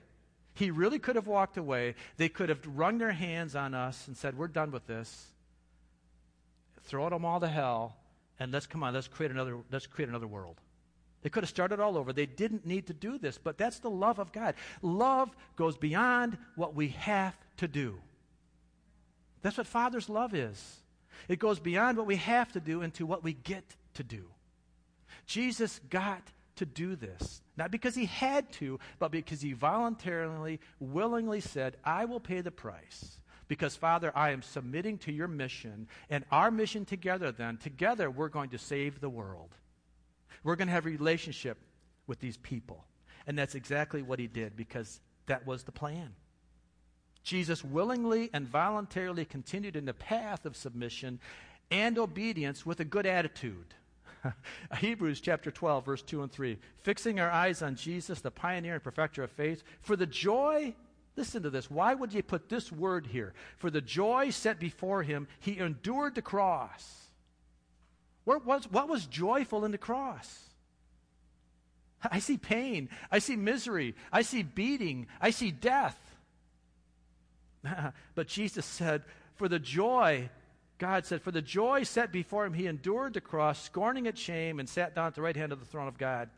He 0.53 0.71
really 0.71 0.99
could 0.99 1.17
have 1.17 1.27
walked 1.27 1.57
away. 1.57 1.95
They 2.19 2.29
could 2.29 2.51
have 2.51 2.61
wrung 2.67 2.99
their 2.99 3.13
hands 3.13 3.57
on 3.57 3.73
us 3.73 4.07
and 4.09 4.15
said, 4.15 4.37
We're 4.37 4.47
done 4.47 4.73
with 4.73 4.87
this. 4.87 5.29
Throw 6.83 7.09
them 7.09 7.25
all 7.25 7.41
to 7.41 7.49
hell, 7.49 7.97
and 8.39 8.53
let's 8.53 8.67
come 8.67 8.83
on, 8.83 8.95
let's 8.95 9.09
create 9.09 9.31
another, 9.31 9.59
let's 9.71 9.87
create 9.87 10.09
another 10.09 10.27
world. 10.27 10.61
They 11.23 11.31
could 11.31 11.43
have 11.43 11.51
started 11.51 11.81
all 11.81 11.97
over. 11.97 12.13
They 12.13 12.27
didn't 12.27 12.67
need 12.67 12.89
to 12.89 12.93
do 12.93 13.17
this, 13.17 13.39
but 13.39 13.57
that's 13.57 13.79
the 13.79 13.91
love 13.91 14.19
of 14.19 14.31
God. 14.31 14.55
Love 14.83 15.35
goes 15.57 15.77
beyond 15.77 16.37
what 16.55 16.75
we 16.75 16.89
have 16.89 17.35
to 17.59 17.69
do. 17.69 17.99
That's 19.41 19.57
what 19.57 19.67
Father's 19.67 20.09
love 20.09 20.35
is. 20.35 20.81
It 21.29 21.39
goes 21.39 21.59
beyond 21.59 21.97
what 21.97 22.07
we 22.07 22.17
have 22.17 22.53
to 22.53 22.61
do 22.61 22.83
into 22.83 23.07
what 23.07 23.25
we 23.25 23.33
get 23.33 23.65
to 23.95 24.03
do. 24.03 24.25
Jesus 25.27 25.81
got 25.89 26.23
to 26.57 26.67
do 26.67 26.97
this. 26.97 27.41
Not 27.57 27.71
because 27.71 27.95
he 27.95 28.07
had 28.07 28.53
to, 28.55 28.79
but 28.99 29.11
because 29.11 29.41
he 29.41 29.53
voluntarily, 29.53 30.61
willingly 30.79 31.41
said, 31.41 31.77
I 31.85 32.05
will 32.05 32.21
pay 32.21 32.41
the 32.41 32.51
price. 32.51 33.19
Because, 33.55 33.77
Father, 33.77 34.11
I 34.17 34.31
am 34.31 34.43
submitting 34.43 34.99
to 34.99 35.13
your 35.13 35.29
mission, 35.29 35.87
and 36.11 36.25
our 36.33 36.51
mission 36.51 36.85
together, 36.85 37.31
then, 37.31 37.57
together, 37.57 38.11
we're 38.11 38.29
going 38.29 38.51
to 38.51 38.59
save 38.59 39.01
the 39.01 39.09
world. 39.09 39.51
We're 40.43 40.57
going 40.57 40.67
to 40.67 40.75
have 40.75 40.87
a 40.87 40.91
relationship 40.91 41.59
with 42.09 42.19
these 42.19 42.37
people. 42.37 42.85
And 43.29 43.39
that's 43.39 43.55
exactly 43.55 44.03
what 44.03 44.19
he 44.19 44.27
did, 44.27 44.57
because 44.57 45.01
that 45.27 45.47
was 45.47 45.63
the 45.63 45.71
plan. 45.71 46.15
Jesus 47.23 47.63
willingly 47.63 48.29
and 48.33 48.49
voluntarily 48.49 49.25
continued 49.25 49.77
in 49.77 49.85
the 49.85 49.95
path 49.95 50.47
of 50.47 50.57
submission 50.57 51.21
and 51.71 51.97
obedience 51.97 52.67
with 52.67 52.81
a 52.81 52.85
good 52.85 53.07
attitude. 53.07 53.73
Hebrews 54.79 55.21
chapter 55.21 55.53
12, 55.53 55.85
verse 55.85 56.03
2 56.03 56.25
and 56.25 56.33
3. 56.33 56.59
Fixing 56.79 57.21
our 57.21 57.31
eyes 57.31 57.63
on 57.63 57.77
Jesus, 57.77 58.21
the 58.21 58.33
pioneer 58.33 58.75
and 58.75 58.83
perfecter 58.83 59.23
of 59.23 59.31
faith, 59.31 59.63
for 59.81 59.95
the 59.95 60.07
joy, 60.07 60.75
listen 61.17 61.43
to 61.43 61.51
this. 61.51 61.71
Why 61.71 61.95
would 61.95 62.13
you 62.13 62.23
put 62.23 62.49
this 62.49 62.71
word 62.71 63.07
here? 63.07 63.35
For 63.59 63.71
the 63.71 63.81
joy 63.81 64.31
set 64.31 64.59
before 64.59 65.03
him, 65.03 65.29
he 65.41 65.59
endured 65.59 66.15
the 66.15 66.23
cross. 66.23 67.09
What 68.25 68.45
was, 68.45 68.71
what 68.71 68.89
was 68.89 69.07
joyful 69.07 69.65
in 69.65 69.71
the 69.71 69.79
cross? 69.79 70.41
I 72.03 72.19
see 72.19 72.37
pain. 72.37 72.89
I 73.11 73.19
see 73.19 73.37
misery. 73.37 73.95
I 74.13 74.23
see 74.23 74.43
beating. 74.43 75.07
I 75.21 75.31
see 75.31 75.51
death. 75.51 75.99
but 78.15 78.29
Jesus 78.29 78.67
said, 78.67 79.03
For 79.37 79.49
the 79.49 79.59
joy 79.59 80.29
God 80.79 81.07
said, 81.07 81.23
For 81.23 81.31
the 81.31 81.43
joy 81.43 81.85
set 81.85 82.13
before 82.13 82.45
him, 82.45 82.53
he 82.53 82.67
endured 82.67 83.15
the 83.15 83.21
cross, 83.21 83.63
scorning 83.63 84.07
its 84.07 84.21
shame, 84.21 84.59
and 84.59 84.69
sat 84.69 84.95
down 84.95 85.07
at 85.07 85.15
the 85.15 85.23
right 85.23 85.37
hand 85.37 85.53
of 85.53 85.61
the 85.61 85.67
throne 85.67 85.89
of 85.89 85.99
God. 85.99 86.31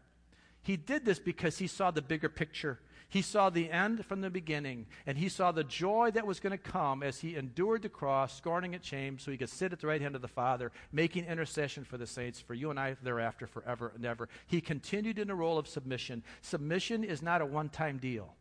He 0.62 0.76
did 0.76 1.04
this 1.04 1.18
because 1.18 1.58
he 1.58 1.66
saw 1.66 1.90
the 1.90 2.02
bigger 2.02 2.28
picture. 2.28 2.78
He 3.08 3.22
saw 3.22 3.50
the 3.50 3.70
end 3.70 4.04
from 4.04 4.20
the 4.20 4.30
beginning, 4.30 4.86
and 5.06 5.16
he 5.16 5.28
saw 5.28 5.52
the 5.52 5.62
joy 5.62 6.10
that 6.12 6.26
was 6.26 6.40
going 6.40 6.50
to 6.50 6.58
come 6.58 7.02
as 7.02 7.20
he 7.20 7.36
endured 7.36 7.82
the 7.82 7.88
cross, 7.88 8.36
scorning 8.36 8.74
its 8.74 8.86
shame, 8.86 9.18
so 9.18 9.30
he 9.30 9.36
could 9.36 9.48
sit 9.48 9.72
at 9.72 9.80
the 9.80 9.86
right 9.86 10.00
hand 10.00 10.16
of 10.16 10.22
the 10.22 10.28
Father, 10.28 10.72
making 10.90 11.24
intercession 11.24 11.84
for 11.84 11.98
the 11.98 12.06
saints, 12.06 12.40
for 12.40 12.54
you 12.54 12.68
and 12.70 12.80
I 12.80 12.96
thereafter, 13.02 13.46
forever 13.46 13.92
and 13.94 14.04
ever. 14.04 14.28
He 14.46 14.60
continued 14.60 15.20
in 15.20 15.28
the 15.28 15.36
role 15.36 15.56
of 15.56 15.68
submission. 15.68 16.24
Submission 16.42 17.04
is 17.04 17.22
not 17.22 17.42
a 17.42 17.46
one 17.46 17.68
time 17.68 17.98
deal, 17.98 18.34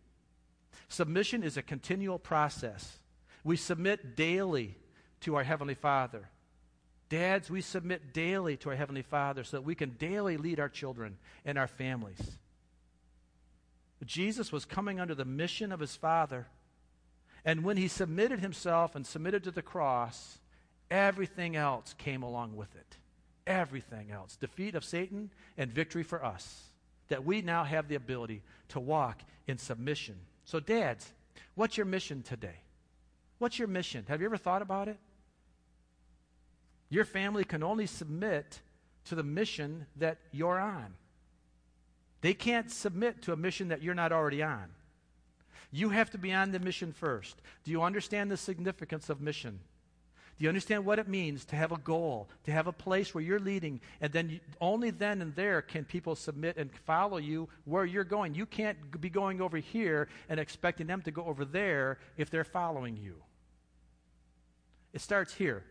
submission 0.89 1.43
is 1.43 1.57
a 1.57 1.61
continual 1.61 2.19
process. 2.19 2.99
We 3.43 3.57
submit 3.57 4.15
daily 4.15 4.75
to 5.21 5.35
our 5.35 5.43
Heavenly 5.43 5.75
Father. 5.75 6.29
Dads, 7.09 7.51
we 7.51 7.61
submit 7.61 8.13
daily 8.13 8.57
to 8.57 8.71
our 8.71 8.75
Heavenly 8.75 9.03
Father 9.03 9.43
so 9.43 9.57
that 9.57 9.61
we 9.61 9.75
can 9.75 9.91
daily 9.91 10.37
lead 10.37 10.59
our 10.59 10.69
children 10.69 11.17
and 11.45 11.59
our 11.59 11.67
families. 11.67 12.37
Jesus 14.03 14.51
was 14.51 14.65
coming 14.65 14.99
under 14.99 15.15
the 15.15 15.25
mission 15.25 15.71
of 15.71 15.79
his 15.79 15.95
Father. 15.95 16.47
And 17.45 17.63
when 17.63 17.77
he 17.77 17.87
submitted 17.87 18.39
himself 18.39 18.95
and 18.95 19.05
submitted 19.05 19.43
to 19.43 19.51
the 19.51 19.61
cross, 19.61 20.39
everything 20.91 21.55
else 21.55 21.93
came 21.97 22.23
along 22.23 22.55
with 22.55 22.75
it. 22.75 22.97
Everything 23.47 24.11
else. 24.11 24.35
Defeat 24.35 24.75
of 24.75 24.83
Satan 24.83 25.29
and 25.57 25.71
victory 25.71 26.03
for 26.03 26.23
us. 26.23 26.65
That 27.07 27.23
we 27.23 27.41
now 27.41 27.63
have 27.63 27.87
the 27.87 27.95
ability 27.95 28.41
to 28.69 28.79
walk 28.79 29.21
in 29.47 29.57
submission. 29.57 30.15
So, 30.43 30.59
dads, 30.59 31.11
what's 31.53 31.77
your 31.77 31.85
mission 31.85 32.23
today? 32.23 32.57
What's 33.37 33.59
your 33.59 33.67
mission? 33.67 34.05
Have 34.07 34.21
you 34.21 34.25
ever 34.25 34.37
thought 34.37 34.61
about 34.61 34.87
it? 34.87 34.97
Your 36.89 37.05
family 37.05 37.43
can 37.43 37.63
only 37.63 37.85
submit 37.85 38.59
to 39.05 39.15
the 39.15 39.23
mission 39.23 39.85
that 39.97 40.17
you're 40.31 40.59
on. 40.59 40.93
They 42.25 42.33
can't 42.33 42.71
submit 42.71 43.21
to 43.21 43.33
a 43.33 43.37
mission 43.37 43.67
that 43.67 43.83
you're 43.83 43.93
not 43.93 44.11
already 44.11 44.41
on. 44.41 44.65
You 45.71 45.89
have 45.89 46.09
to 46.09 46.17
be 46.17 46.33
on 46.33 46.51
the 46.51 46.59
mission 46.59 46.91
first. 46.91 47.39
Do 47.63 47.69
you 47.69 47.83
understand 47.83 48.31
the 48.31 48.35
significance 48.35 49.11
of 49.11 49.21
mission? 49.21 49.59
Do 50.39 50.43
you 50.43 50.49
understand 50.49 50.85
what 50.85 50.97
it 50.97 51.07
means 51.07 51.45
to 51.45 51.55
have 51.55 51.71
a 51.71 51.77
goal, 51.77 52.27
to 52.45 52.51
have 52.51 52.65
a 52.65 52.71
place 52.71 53.13
where 53.13 53.23
you're 53.23 53.37
leading, 53.37 53.79
and 54.01 54.11
then 54.11 54.29
you, 54.31 54.39
only 54.59 54.89
then 54.89 55.21
and 55.21 55.35
there 55.35 55.61
can 55.61 55.85
people 55.85 56.15
submit 56.15 56.57
and 56.57 56.71
follow 56.87 57.17
you 57.17 57.47
where 57.65 57.85
you're 57.85 58.03
going? 58.03 58.33
You 58.33 58.47
can't 58.47 58.99
be 58.99 59.11
going 59.11 59.39
over 59.39 59.57
here 59.57 60.07
and 60.27 60.39
expecting 60.39 60.87
them 60.87 61.03
to 61.03 61.11
go 61.11 61.25
over 61.25 61.45
there 61.45 61.99
if 62.17 62.31
they're 62.31 62.43
following 62.43 62.97
you. 62.97 63.17
It 64.93 65.01
starts 65.01 65.31
here. 65.31 65.63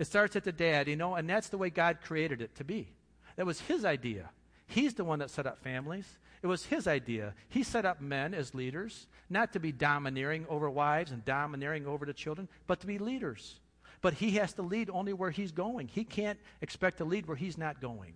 It 0.00 0.08
starts 0.08 0.34
at 0.34 0.42
the 0.42 0.50
dad, 0.50 0.88
you 0.88 0.96
know, 0.96 1.14
and 1.14 1.30
that's 1.30 1.50
the 1.50 1.58
way 1.58 1.70
God 1.70 1.98
created 2.02 2.42
it 2.42 2.56
to 2.56 2.64
be. 2.64 2.88
That 3.36 3.46
was 3.46 3.60
his 3.60 3.84
idea. 3.84 4.30
He's 4.66 4.94
the 4.94 5.04
one 5.04 5.18
that 5.18 5.30
set 5.30 5.46
up 5.46 5.62
families. 5.62 6.18
It 6.42 6.46
was 6.46 6.66
his 6.66 6.86
idea. 6.86 7.34
He 7.48 7.62
set 7.62 7.84
up 7.84 8.00
men 8.00 8.34
as 8.34 8.54
leaders, 8.54 9.06
not 9.30 9.52
to 9.54 9.60
be 9.60 9.72
domineering 9.72 10.46
over 10.48 10.68
wives 10.68 11.10
and 11.10 11.24
domineering 11.24 11.86
over 11.86 12.04
the 12.04 12.12
children, 12.12 12.48
but 12.66 12.80
to 12.80 12.86
be 12.86 12.98
leaders. 12.98 13.60
But 14.00 14.14
he 14.14 14.32
has 14.32 14.52
to 14.54 14.62
lead 14.62 14.90
only 14.90 15.14
where 15.14 15.30
he's 15.30 15.52
going. 15.52 15.88
He 15.88 16.04
can't 16.04 16.38
expect 16.60 16.98
to 16.98 17.04
lead 17.04 17.26
where 17.26 17.36
he's 17.36 17.56
not 17.56 17.80
going. 17.80 18.14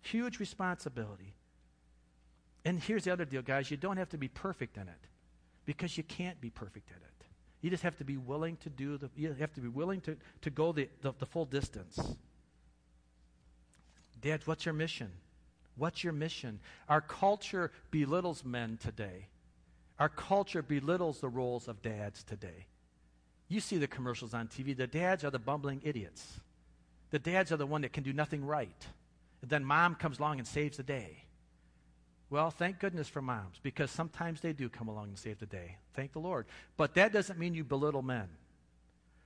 Huge 0.00 0.38
responsibility. 0.38 1.34
And 2.64 2.80
here's 2.80 3.04
the 3.04 3.12
other 3.12 3.26
deal, 3.26 3.42
guys 3.42 3.70
you 3.70 3.76
don't 3.76 3.98
have 3.98 4.08
to 4.10 4.18
be 4.18 4.28
perfect 4.28 4.76
in 4.76 4.88
it 4.88 5.08
because 5.66 5.96
you 5.98 6.02
can't 6.02 6.40
be 6.40 6.50
perfect 6.50 6.90
in 6.90 6.96
it. 6.96 7.26
You 7.60 7.70
just 7.70 7.82
have 7.82 7.96
to 7.96 8.04
be 8.04 8.16
willing 8.16 8.56
to 8.58 8.70
do 8.70 8.98
the, 8.98 9.10
you 9.16 9.34
have 9.38 9.52
to 9.54 9.60
be 9.60 9.68
willing 9.68 10.00
to, 10.02 10.16
to 10.42 10.50
go 10.50 10.72
the, 10.72 10.88
the, 11.02 11.12
the 11.18 11.26
full 11.26 11.46
distance. 11.46 12.16
Dad, 14.20 14.40
what's 14.46 14.64
your 14.64 14.74
mission? 14.74 15.10
What's 15.76 16.04
your 16.04 16.12
mission? 16.12 16.60
Our 16.88 17.00
culture 17.00 17.72
belittles 17.90 18.44
men 18.44 18.78
today. 18.80 19.26
Our 19.98 20.08
culture 20.08 20.62
belittles 20.62 21.20
the 21.20 21.28
roles 21.28 21.68
of 21.68 21.82
dads 21.82 22.22
today. 22.24 22.66
You 23.48 23.60
see 23.60 23.78
the 23.78 23.86
commercials 23.86 24.34
on 24.34 24.48
TV. 24.48 24.76
The 24.76 24.86
dads 24.86 25.24
are 25.24 25.30
the 25.30 25.38
bumbling 25.38 25.80
idiots. 25.84 26.40
The 27.10 27.18
dads 27.18 27.52
are 27.52 27.56
the 27.56 27.66
one 27.66 27.82
that 27.82 27.92
can 27.92 28.02
do 28.02 28.12
nothing 28.12 28.44
right. 28.44 28.86
And 29.42 29.50
then 29.50 29.64
mom 29.64 29.94
comes 29.94 30.18
along 30.18 30.38
and 30.38 30.48
saves 30.48 30.78
the 30.78 30.82
day 30.82 31.24
Well, 32.30 32.50
thank 32.50 32.80
goodness 32.80 33.08
for 33.08 33.22
moms, 33.22 33.60
because 33.62 33.90
sometimes 33.90 34.40
they 34.40 34.52
do 34.52 34.68
come 34.68 34.88
along 34.88 35.08
and 35.08 35.18
save 35.18 35.38
the 35.38 35.46
day. 35.46 35.76
Thank 35.92 36.12
the 36.12 36.18
Lord. 36.18 36.46
But 36.76 36.94
that 36.94 37.12
doesn't 37.12 37.38
mean 37.38 37.54
you 37.54 37.62
belittle 37.62 38.02
men. 38.02 38.28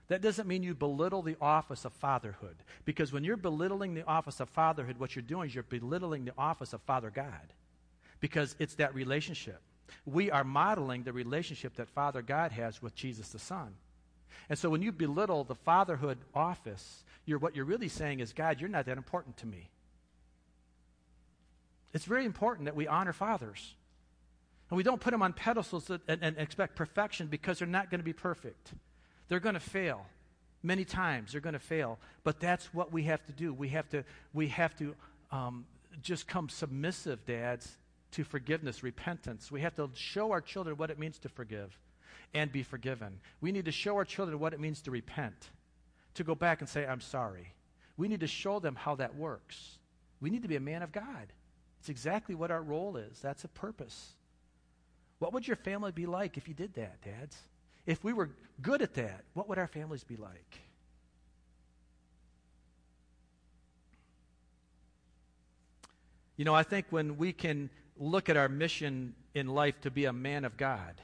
That 0.09 0.23
doesn't 0.23 0.49
mean 0.49 0.63
you 0.63 0.75
belittle 0.75 1.23
the 1.23 1.37
office 1.41 1.85
of 1.85 1.93
fatherhood. 1.93 2.57
Because 2.85 3.13
when 3.13 3.25
you're 3.25 3.37
belittling 3.37 3.95
the 3.95 4.07
office 4.07 4.41
of 4.41 4.49
fatherhood, 4.49 4.99
what 4.99 5.15
you're 5.15 5.23
doing 5.23 5.49
is 5.49 5.55
you're 5.55 5.63
belittling 5.63 6.25
the 6.25 6.33
office 6.37 6.73
of 6.73 6.81
Father 6.83 7.11
God. 7.11 7.53
Because 8.21 8.57
it's 8.59 8.75
that 8.77 8.95
relationship. 8.95 9.61
We 10.07 10.31
are 10.31 10.45
modeling 10.45 11.03
the 11.03 11.13
relationship 11.13 11.77
that 11.77 11.89
Father 11.89 12.23
God 12.23 12.53
has 12.53 12.83
with 12.83 12.95
Jesus 12.95 13.29
the 13.29 13.39
Son. 13.39 13.75
And 14.49 14.59
so 14.59 14.71
when 14.71 14.83
you 14.83 14.93
belittle 14.93 15.45
the 15.45 15.55
fatherhood 15.55 16.19
office, 16.35 17.05
you're, 17.27 17.39
what 17.39 17.55
you're 17.55 17.67
really 17.67 17.89
saying 17.89 18.21
is, 18.21 18.33
God, 18.33 18.61
you're 18.61 18.71
not 18.71 18.87
that 18.87 18.97
important 18.97 19.37
to 19.39 19.47
me. 19.47 19.69
It's 21.93 22.07
very 22.07 22.25
important 22.25 22.65
that 22.65 22.77
we 22.77 22.87
honor 22.87 23.13
fathers. 23.13 23.75
And 24.71 24.77
we 24.77 24.83
don't 24.83 25.01
put 25.01 25.11
them 25.11 25.23
on 25.23 25.35
pedestals 25.35 25.91
and, 25.91 26.01
and 26.23 26.39
expect 26.39 26.77
perfection 26.77 27.27
because 27.27 27.59
they're 27.59 27.69
not 27.69 27.91
going 27.91 28.01
to 28.01 28.05
be 28.05 28.13
perfect. 28.13 28.73
They're 29.29 29.41
going 29.41 29.55
to 29.55 29.61
fail. 29.61 30.07
Many 30.63 30.85
times 30.85 31.33
they're 31.33 31.41
going 31.41 31.55
to 31.55 31.59
fail. 31.59 31.99
But 32.25 32.41
that's 32.41 32.73
what 32.75 32.93
we 32.93 33.05
have 33.05 33.25
to 33.27 33.33
do. 33.33 33.53
We 33.55 33.69
have 33.69 33.89
to, 33.91 34.05
we 34.33 34.49
have 34.49 34.77
to 34.79 34.95
um, 35.31 35.67
just 36.03 36.27
come 36.27 36.49
submissive, 36.49 37.25
dads, 37.27 37.77
to 38.13 38.25
forgiveness, 38.25 38.83
repentance. 38.83 39.51
We 39.53 39.61
have 39.61 39.75
to 39.77 39.91
show 39.95 40.33
our 40.33 40.41
children 40.41 40.77
what 40.77 40.91
it 40.91 40.99
means 40.99 41.19
to 41.21 41.29
forgive 41.29 41.79
and 42.35 42.51
be 42.51 42.63
forgiven. 42.63 43.21
We 43.41 43.53
need 43.53 43.67
to 43.67 43.73
show 43.73 43.97
our 43.97 44.05
children 44.05 44.39
what 44.39 44.53
it 44.53 44.61
means 44.61 44.83
to 44.83 44.91
repent, 44.91 45.51
to 46.15 46.25
go 46.25 46.35
back 46.35 46.61
and 46.61 46.69
say, 46.69 46.87
I'm 46.87 47.01
sorry. 47.01 47.53
We 47.97 48.09
need 48.09 48.21
to 48.21 48.27
show 48.27 48.61
them 48.61 48.77
how 48.77 48.95
that 48.97 49.17
works. 49.17 49.79
We 50.21 50.31
need 50.31 50.43
to 50.43 50.49
be 50.49 50.57
a 50.57 50.61
man 50.61 50.83
of 50.83 50.93
God. 50.93 51.33
It's 51.81 51.89
exactly 51.89 52.35
what 52.35 52.51
our 52.51 52.63
role 52.63 52.97
is. 52.97 53.21
That's 53.21 53.45
a 53.45 53.49
purpose. 53.49 54.15
What 55.19 55.33
would 55.33 55.47
your 55.47 55.57
family 55.57 55.93
be 55.93 56.07
like 56.07 56.37
if 56.37 56.49
you 56.49 56.55
did 56.55 56.75
that, 56.75 57.03
dads? 57.03 57.37
If 57.89 58.05
we 58.05 58.13
were 58.13 58.29
good 58.61 58.83
at 58.83 58.93
that, 58.95 59.25
what 59.33 59.49
would 59.49 59.57
our 59.57 59.67
families 59.67 60.05
be 60.05 60.17
like? 60.17 60.61
You 66.37 66.45
know, 66.45 66.55
I 66.55 66.65
think 66.65 66.85
when 66.91 67.17
we 67.17 67.33
can 67.33 67.71
look 67.97 68.29
at 68.29 68.37
our 68.37 68.51
mission 68.51 69.15
in 69.35 69.49
life 69.49 69.81
to 69.81 69.91
be 69.91 70.05
a 70.05 70.13
man 70.13 70.45
of 70.45 70.59
God, 70.59 71.01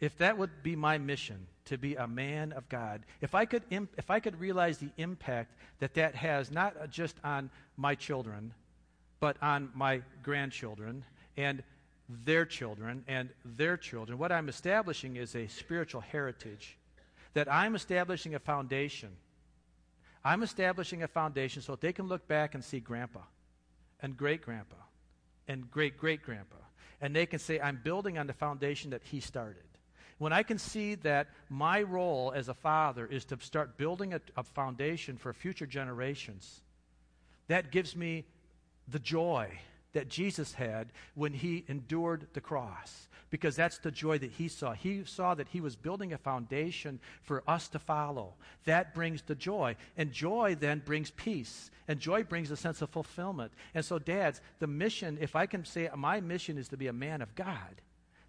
if 0.00 0.16
that 0.18 0.38
would 0.38 0.62
be 0.62 0.74
my 0.74 0.96
mission 0.96 1.46
to 1.66 1.76
be 1.76 1.96
a 1.96 2.08
man 2.08 2.52
of 2.52 2.66
God, 2.70 3.02
if 3.20 3.34
I 3.34 3.44
could, 3.44 3.62
imp- 3.70 3.94
if 3.98 4.10
I 4.10 4.20
could 4.20 4.40
realize 4.40 4.78
the 4.78 4.90
impact 4.96 5.52
that 5.80 5.92
that 5.94 6.14
has 6.14 6.50
not 6.50 6.88
just 6.88 7.16
on 7.22 7.50
my 7.76 7.94
children, 7.94 8.54
but 9.20 9.36
on 9.42 9.68
my 9.74 10.00
grandchildren 10.22 11.04
and 11.36 11.62
their 12.08 12.44
children 12.44 13.04
and 13.08 13.30
their 13.44 13.76
children, 13.76 14.18
what 14.18 14.32
I'm 14.32 14.48
establishing 14.48 15.16
is 15.16 15.34
a 15.34 15.46
spiritual 15.46 16.00
heritage. 16.00 16.78
That 17.34 17.52
I'm 17.52 17.74
establishing 17.74 18.34
a 18.34 18.38
foundation. 18.38 19.10
I'm 20.24 20.42
establishing 20.42 21.02
a 21.02 21.08
foundation 21.08 21.62
so 21.62 21.72
that 21.72 21.80
they 21.80 21.92
can 21.92 22.06
look 22.06 22.28
back 22.28 22.54
and 22.54 22.62
see 22.64 22.80
grandpa 22.80 23.20
and 24.00 24.16
great 24.16 24.42
grandpa 24.42 24.76
and 25.48 25.70
great 25.70 25.98
great 25.98 26.22
grandpa. 26.22 26.56
And 27.00 27.14
they 27.14 27.26
can 27.26 27.38
say, 27.38 27.60
I'm 27.60 27.80
building 27.82 28.18
on 28.18 28.26
the 28.26 28.32
foundation 28.32 28.90
that 28.90 29.02
he 29.02 29.20
started. 29.20 29.64
When 30.18 30.32
I 30.32 30.42
can 30.42 30.58
see 30.58 30.94
that 30.96 31.28
my 31.48 31.82
role 31.82 32.32
as 32.34 32.48
a 32.48 32.54
father 32.54 33.04
is 33.04 33.24
to 33.26 33.38
start 33.40 33.76
building 33.76 34.14
a, 34.14 34.20
a 34.36 34.44
foundation 34.44 35.16
for 35.16 35.32
future 35.32 35.66
generations, 35.66 36.62
that 37.48 37.72
gives 37.72 37.96
me 37.96 38.24
the 38.88 39.00
joy 39.00 39.50
that 39.94 40.08
Jesus 40.08 40.52
had 40.54 40.88
when 41.14 41.32
he 41.32 41.64
endured 41.68 42.26
the 42.34 42.40
cross. 42.40 43.08
Because 43.30 43.56
that's 43.56 43.78
the 43.78 43.90
joy 43.90 44.18
that 44.18 44.30
he 44.30 44.46
saw. 44.46 44.74
He 44.74 45.02
saw 45.04 45.34
that 45.34 45.48
he 45.48 45.60
was 45.60 45.74
building 45.74 46.12
a 46.12 46.18
foundation 46.18 47.00
for 47.22 47.42
us 47.48 47.66
to 47.68 47.80
follow. 47.80 48.34
That 48.64 48.94
brings 48.94 49.22
the 49.22 49.34
joy. 49.34 49.74
And 49.96 50.12
joy 50.12 50.54
then 50.54 50.82
brings 50.84 51.10
peace. 51.10 51.70
And 51.88 51.98
joy 51.98 52.22
brings 52.22 52.52
a 52.52 52.56
sense 52.56 52.80
of 52.80 52.90
fulfillment. 52.90 53.52
And 53.74 53.84
so, 53.84 53.98
dads, 53.98 54.40
the 54.60 54.68
mission, 54.68 55.18
if 55.20 55.34
I 55.34 55.46
can 55.46 55.64
say 55.64 55.88
my 55.96 56.20
mission 56.20 56.58
is 56.58 56.68
to 56.68 56.76
be 56.76 56.86
a 56.86 56.92
man 56.92 57.22
of 57.22 57.34
God, 57.34 57.80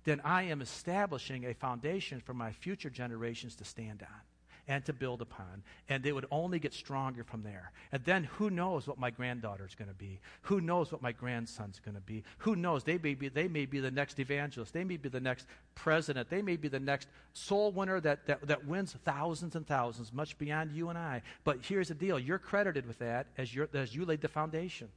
then 0.06 0.22
I 0.24 0.44
am 0.44 0.62
establishing 0.62 1.46
a 1.46 1.54
foundation 1.54 2.20
for 2.20 2.34
my 2.34 2.52
future 2.52 2.90
generations 2.90 3.56
to 3.58 3.66
stand 3.66 4.02
on 4.02 4.22
and 4.68 4.84
to 4.86 4.94
build 4.94 5.22
upon. 5.22 5.64
And 5.90 6.04
they 6.04 6.12
would 6.12 6.26
only 6.32 6.60
get 6.60 6.74
stronger 6.74 7.24
from 7.24 7.44
there. 7.44 7.72
And 7.92 8.04
then 8.04 8.24
who 8.24 8.50
knows 8.50 8.88
what 8.88 9.00
my 9.00 9.10
granddaughter 9.10 9.66
is 9.66 9.76
going 9.76 9.90
to 9.90 9.96
be? 9.96 10.20
Who 10.44 10.62
knows 10.62 10.92
what 10.92 11.02
my 11.02 11.12
grandson's 11.12 11.80
going 11.80 11.96
to 11.96 12.02
be? 12.02 12.24
Who 12.40 12.56
knows? 12.56 12.84
They 12.84 12.98
may 12.98 13.14
be, 13.14 13.30
they 13.30 13.48
may 13.48 13.66
be 13.66 13.80
the 13.80 13.92
next 13.92 14.20
evangelist. 14.20 14.74
They 14.74 14.84
may 14.84 14.98
be 14.98 15.10
the 15.10 15.20
next 15.20 15.48
president. 15.76 16.30
They 16.30 16.42
may 16.42 16.56
be 16.56 16.68
the 16.68 16.80
next 16.80 17.08
soul 17.34 17.72
winner 17.72 18.00
that, 18.02 18.26
that, 18.28 18.48
that 18.48 18.66
wins 18.66 18.96
thousands 19.04 19.56
and 19.56 19.68
thousands, 19.68 20.14
much 20.14 20.38
beyond 20.38 20.72
you 20.72 20.90
and 20.90 20.98
I. 20.98 21.22
But 21.44 21.60
here's 21.62 21.90
the 21.90 21.96
deal 21.96 22.20
you're 22.20 22.40
credited 22.40 22.88
with 22.88 23.00
that 23.00 23.28
as, 23.38 23.56
as 23.74 23.96
you 23.96 24.06
laid 24.06 24.22
the 24.22 24.28
foundation 24.28 24.90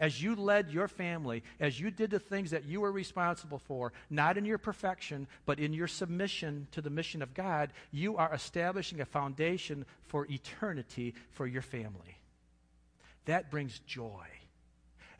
as 0.00 0.22
you 0.22 0.34
led 0.34 0.70
your 0.70 0.88
family, 0.88 1.42
as 1.60 1.80
you 1.80 1.90
did 1.90 2.10
the 2.10 2.18
things 2.18 2.50
that 2.50 2.64
you 2.64 2.80
were 2.80 2.92
responsible 2.92 3.58
for, 3.58 3.92
not 4.10 4.36
in 4.36 4.44
your 4.44 4.58
perfection, 4.58 5.26
but 5.44 5.58
in 5.58 5.72
your 5.72 5.88
submission 5.88 6.66
to 6.72 6.80
the 6.80 6.90
mission 6.90 7.22
of 7.22 7.34
God, 7.34 7.72
you 7.92 8.16
are 8.16 8.32
establishing 8.32 9.00
a 9.00 9.06
foundation 9.06 9.84
for 10.06 10.26
eternity 10.30 11.14
for 11.30 11.46
your 11.46 11.62
family. 11.62 12.18
That 13.26 13.50
brings 13.50 13.78
joy. 13.80 14.26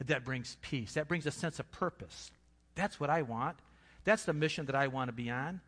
That 0.05 0.25
brings 0.25 0.57
peace. 0.61 0.95
That 0.95 1.09
brings 1.09 1.27
a 1.27 1.31
sense 1.31 1.59
of 1.59 1.71
purpose. 1.73 2.31
That's 2.75 3.01
what 3.01 3.11
I 3.11 3.23
want. 3.23 3.57
That's 4.05 4.25
the 4.25 4.33
mission 4.33 4.67
that 4.67 4.75
I 4.75 4.87
want 4.89 5.09
to 5.09 5.13
be 5.13 5.31
on. 5.31 5.61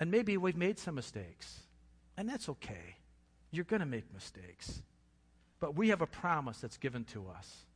And 0.00 0.10
maybe 0.10 0.36
we've 0.36 0.56
made 0.56 0.78
some 0.78 0.96
mistakes, 0.96 1.60
and 2.16 2.28
that's 2.28 2.48
okay. 2.48 2.96
You're 3.52 3.64
going 3.64 3.80
to 3.80 3.86
make 3.86 4.12
mistakes. 4.12 4.82
But 5.60 5.76
we 5.76 5.90
have 5.90 6.02
a 6.02 6.06
promise 6.06 6.58
that's 6.58 6.78
given 6.78 7.04
to 7.04 7.28
us 7.28 7.66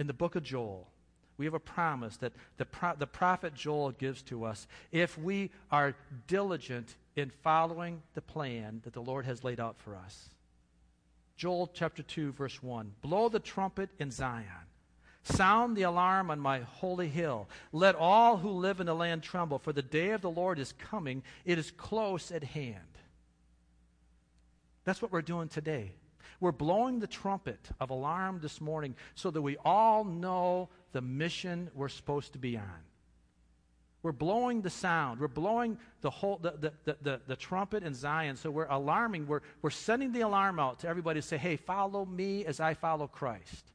in 0.00 0.06
the 0.06 0.14
book 0.14 0.34
of 0.34 0.42
Joel, 0.42 0.88
we 1.36 1.44
have 1.44 1.54
a 1.54 1.60
promise 1.60 2.16
that 2.16 2.32
the, 2.56 2.64
pro- 2.64 2.96
the 2.96 3.06
prophet 3.06 3.54
Joel 3.54 3.92
gives 3.92 4.22
to 4.22 4.44
us 4.44 4.66
if 4.90 5.16
we 5.18 5.50
are 5.70 5.94
diligent 6.26 6.96
in 7.16 7.30
following 7.42 8.02
the 8.14 8.22
plan 8.22 8.80
that 8.84 8.94
the 8.94 9.02
Lord 9.02 9.26
has 9.26 9.44
laid 9.44 9.60
out 9.60 9.76
for 9.78 9.94
us. 9.94 10.30
Joel 11.36 11.70
chapter 11.72 12.02
2, 12.02 12.32
verse 12.32 12.62
1 12.62 12.92
Blow 13.02 13.28
the 13.28 13.38
trumpet 13.38 13.90
in 13.98 14.10
Zion. 14.10 14.46
Sound 15.22 15.76
the 15.76 15.82
alarm 15.82 16.30
on 16.30 16.40
my 16.40 16.60
holy 16.60 17.08
hill. 17.08 17.46
Let 17.72 17.94
all 17.94 18.38
who 18.38 18.50
live 18.50 18.80
in 18.80 18.86
the 18.86 18.94
land 18.94 19.22
tremble, 19.22 19.58
for 19.58 19.74
the 19.74 19.82
day 19.82 20.10
of 20.10 20.22
the 20.22 20.30
Lord 20.30 20.58
is 20.58 20.72
coming. 20.72 21.22
It 21.44 21.58
is 21.58 21.70
close 21.70 22.32
at 22.32 22.42
hand. 22.42 22.76
That's 24.84 25.02
what 25.02 25.12
we're 25.12 25.20
doing 25.20 25.48
today. 25.48 25.92
We're 26.40 26.52
blowing 26.52 26.98
the 27.00 27.06
trumpet 27.06 27.60
of 27.78 27.90
alarm 27.90 28.40
this 28.40 28.60
morning 28.60 28.96
so 29.14 29.30
that 29.30 29.42
we 29.42 29.58
all 29.64 30.04
know 30.04 30.70
the 30.92 31.02
mission 31.02 31.70
we're 31.74 31.88
supposed 31.88 32.32
to 32.32 32.38
be 32.38 32.56
on. 32.56 32.82
We're 34.02 34.12
blowing 34.12 34.62
the 34.62 34.70
sound. 34.70 35.20
We're 35.20 35.28
blowing 35.28 35.76
the 36.00 36.08
whole 36.08 36.38
the, 36.38 36.52
the, 36.52 36.72
the, 36.84 36.96
the, 37.02 37.20
the 37.26 37.36
trumpet 37.36 37.82
in 37.82 37.92
Zion. 37.92 38.36
So 38.36 38.50
we're 38.50 38.66
alarming. 38.66 39.26
We're, 39.26 39.42
we're 39.60 39.68
sending 39.68 40.12
the 40.12 40.22
alarm 40.22 40.58
out 40.58 40.80
to 40.80 40.88
everybody 40.88 41.20
to 41.20 41.26
say, 41.26 41.36
hey, 41.36 41.56
follow 41.56 42.06
me 42.06 42.46
as 42.46 42.60
I 42.60 42.72
follow 42.72 43.06
Christ. 43.06 43.70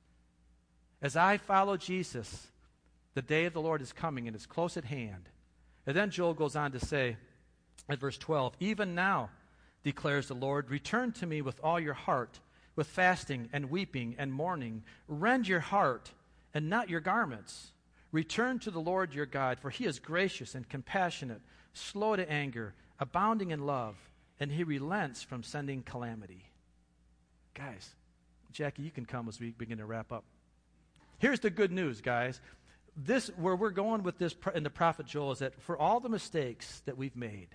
As 1.00 1.16
I 1.16 1.38
follow 1.38 1.78
Jesus, 1.78 2.48
the 3.14 3.22
day 3.22 3.46
of 3.46 3.54
the 3.54 3.62
Lord 3.62 3.84
is 3.84 3.94
coming 3.94 4.26
and 4.26 4.36
it's 4.36 4.48
close 4.48 4.78
at 4.78 4.86
hand. 4.86 5.30
And 5.86 5.96
then 5.96 6.10
Joel 6.10 6.34
goes 6.34 6.56
on 6.56 6.72
to 6.72 6.80
say 6.80 7.18
at 7.88 8.00
verse 8.00 8.18
12, 8.18 8.56
even 8.60 8.96
now, 8.96 9.30
declares 9.84 10.28
the 10.28 10.34
Lord, 10.34 10.72
return 10.72 11.12
to 11.12 11.28
me 11.28 11.44
with 11.44 11.60
all 11.64 11.80
your 11.80 11.94
heart 11.94 12.40
with 12.76 12.88
fasting 12.88 13.50
and 13.54 13.70
weeping 13.70 14.16
and 14.18 14.34
mourning. 14.34 14.84
Rend 15.08 15.48
your 15.48 15.60
heart 15.60 16.12
and 16.54 16.70
not 16.70 16.90
your 16.90 17.00
garments. 17.00 17.72
Return 18.12 18.60
to 18.60 18.72
the 18.72 18.80
Lord 18.80 19.14
your 19.14 19.26
God, 19.26 19.60
for 19.60 19.70
he 19.70 19.86
is 19.86 20.00
gracious 20.00 20.56
and 20.56 20.68
compassionate, 20.68 21.42
slow 21.74 22.16
to 22.16 22.30
anger, 22.32 22.74
abounding 23.00 23.52
in 23.52 23.66
love, 23.66 23.96
and 24.40 24.52
he 24.52 24.64
relents 24.64 25.22
from 25.22 25.44
sending 25.44 25.84
calamity. 25.84 26.46
Guys, 27.54 27.96
Jackie, 28.52 28.84
you 28.84 28.92
can 28.92 29.06
come 29.06 29.28
as 29.28 29.40
we 29.40 29.52
begin 29.52 29.80
to 29.80 29.86
wrap 29.86 30.12
up. 30.12 30.24
Here's 31.20 31.40
the 31.40 31.50
good 31.50 31.72
news, 31.72 32.02
guys. 32.02 32.40
This 32.96 33.28
where 33.38 33.56
we're 33.56 33.72
going 33.72 34.04
with 34.04 34.18
this 34.18 34.36
in 34.54 34.64
the 34.64 34.70
prophet 34.70 35.06
Joel 35.06 35.34
is 35.34 35.40
that 35.40 35.62
for 35.62 35.78
all 35.78 36.00
the 36.00 36.10
mistakes 36.10 36.82
that 36.86 36.98
we've 36.98 37.16
made, 37.16 37.50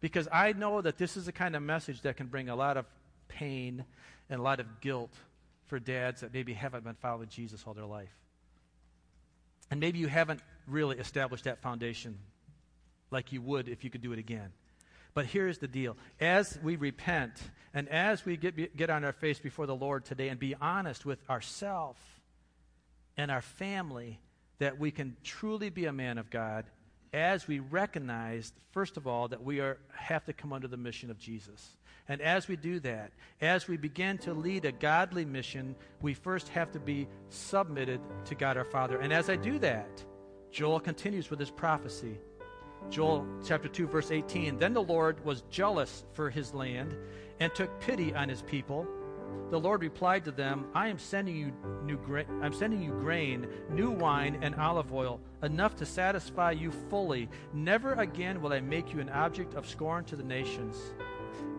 because 0.00 0.28
I 0.32 0.52
know 0.52 0.80
that 0.80 0.98
this 0.98 1.16
is 1.16 1.26
the 1.26 1.32
kind 1.32 1.54
of 1.54 1.62
message 1.62 2.02
that 2.02 2.16
can 2.16 2.26
bring 2.26 2.48
a 2.48 2.56
lot 2.56 2.76
of 2.76 2.86
pain 3.28 3.84
and 4.30 4.40
a 4.40 4.42
lot 4.42 4.60
of 4.60 4.80
guilt 4.80 5.12
for 5.66 5.78
dads 5.78 6.20
that 6.20 6.32
maybe 6.32 6.52
haven't 6.52 6.84
been 6.84 6.94
following 6.94 7.28
Jesus 7.28 7.64
all 7.66 7.74
their 7.74 7.86
life. 7.86 8.14
And 9.70 9.80
maybe 9.80 9.98
you 9.98 10.06
haven't 10.06 10.40
really 10.66 10.98
established 10.98 11.44
that 11.44 11.62
foundation 11.62 12.18
like 13.10 13.32
you 13.32 13.40
would 13.42 13.68
if 13.68 13.84
you 13.84 13.90
could 13.90 14.02
do 14.02 14.12
it 14.12 14.18
again. 14.18 14.52
But 15.14 15.26
here's 15.26 15.58
the 15.58 15.68
deal. 15.68 15.96
As 16.20 16.58
we 16.62 16.76
repent 16.76 17.32
and 17.72 17.88
as 17.88 18.24
we 18.24 18.36
get, 18.36 18.76
get 18.76 18.90
on 18.90 19.04
our 19.04 19.12
face 19.12 19.38
before 19.38 19.66
the 19.66 19.74
Lord 19.74 20.04
today 20.04 20.28
and 20.28 20.38
be 20.38 20.54
honest 20.60 21.06
with 21.06 21.18
ourselves 21.30 22.00
and 23.16 23.30
our 23.30 23.42
family, 23.42 24.20
that 24.58 24.78
we 24.78 24.90
can 24.90 25.16
truly 25.22 25.70
be 25.70 25.86
a 25.86 25.92
man 25.92 26.18
of 26.18 26.30
God 26.30 26.66
as 27.12 27.46
we 27.46 27.60
recognize, 27.60 28.52
first 28.72 28.96
of 28.96 29.06
all, 29.06 29.28
that 29.28 29.42
we 29.42 29.60
are, 29.60 29.78
have 29.92 30.24
to 30.24 30.32
come 30.32 30.52
under 30.52 30.66
the 30.66 30.76
mission 30.76 31.10
of 31.12 31.18
Jesus. 31.18 31.76
And 32.08 32.20
as 32.20 32.48
we 32.48 32.56
do 32.56 32.80
that, 32.80 33.12
as 33.40 33.66
we 33.66 33.76
begin 33.76 34.18
to 34.18 34.34
lead 34.34 34.64
a 34.64 34.72
godly 34.72 35.24
mission, 35.24 35.74
we 36.02 36.12
first 36.14 36.48
have 36.48 36.70
to 36.72 36.80
be 36.80 37.08
submitted 37.30 38.00
to 38.26 38.34
God 38.34 38.56
our 38.56 38.64
Father. 38.64 38.98
And 38.98 39.12
as 39.12 39.30
I 39.30 39.36
do 39.36 39.58
that, 39.60 40.04
Joel 40.50 40.80
continues 40.80 41.30
with 41.30 41.40
his 41.40 41.50
prophecy. 41.50 42.18
Joel 42.90 43.26
chapter 43.44 43.68
2 43.68 43.86
verse 43.86 44.10
18, 44.10 44.58
then 44.58 44.74
the 44.74 44.82
Lord 44.82 45.24
was 45.24 45.42
jealous 45.50 46.04
for 46.12 46.28
his 46.28 46.52
land 46.52 46.94
and 47.40 47.54
took 47.54 47.80
pity 47.80 48.14
on 48.14 48.28
his 48.28 48.42
people 48.42 48.86
the 49.50 49.60
Lord 49.60 49.82
replied 49.82 50.24
to 50.24 50.32
them, 50.32 50.66
I 50.74 50.88
am 50.88 50.98
sending 50.98 51.36
you 51.36 51.52
new 51.84 51.96
gra- 51.96 52.26
I'm 52.42 52.52
sending 52.52 52.82
you 52.82 52.90
grain, 52.90 53.46
new 53.70 53.90
wine, 53.90 54.38
and 54.42 54.54
olive 54.56 54.92
oil, 54.92 55.20
enough 55.42 55.76
to 55.76 55.86
satisfy 55.86 56.52
you 56.52 56.72
fully. 56.90 57.28
Never 57.52 57.92
again 57.94 58.40
will 58.40 58.52
I 58.52 58.60
make 58.60 58.92
you 58.92 59.00
an 59.00 59.10
object 59.10 59.54
of 59.54 59.68
scorn 59.68 60.04
to 60.06 60.16
the 60.16 60.24
nations. 60.24 60.76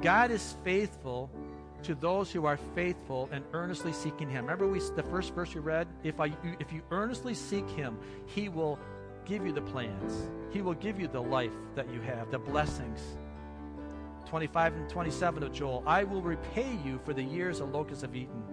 God 0.01 0.31
is 0.31 0.55
faithful 0.63 1.29
to 1.83 1.95
those 1.95 2.31
who 2.31 2.45
are 2.45 2.57
faithful 2.73 3.29
and 3.31 3.43
earnestly 3.53 3.93
seeking 3.93 4.29
him. 4.29 4.45
Remember 4.45 4.67
we 4.67 4.79
the 4.95 5.03
first 5.03 5.33
verse 5.33 5.53
we 5.53 5.61
read, 5.61 5.87
if 6.03 6.19
I 6.19 6.31
if 6.59 6.73
you 6.73 6.81
earnestly 6.91 7.33
seek 7.33 7.69
him, 7.69 7.97
he 8.25 8.49
will 8.49 8.79
give 9.25 9.45
you 9.45 9.51
the 9.51 9.61
plans. 9.61 10.29
He 10.51 10.61
will 10.61 10.73
give 10.73 10.99
you 10.99 11.07
the 11.07 11.21
life 11.21 11.51
that 11.75 11.91
you 11.91 12.01
have, 12.01 12.31
the 12.31 12.39
blessings. 12.39 12.99
25 14.25 14.73
and 14.75 14.89
27 14.89 15.43
of 15.43 15.53
Joel, 15.53 15.83
I 15.85 16.03
will 16.03 16.21
repay 16.21 16.77
you 16.83 16.99
for 17.03 17.13
the 17.13 17.23
years 17.23 17.59
the 17.59 17.65
locusts 17.65 18.01
have 18.01 18.15
eaten. 18.15 18.43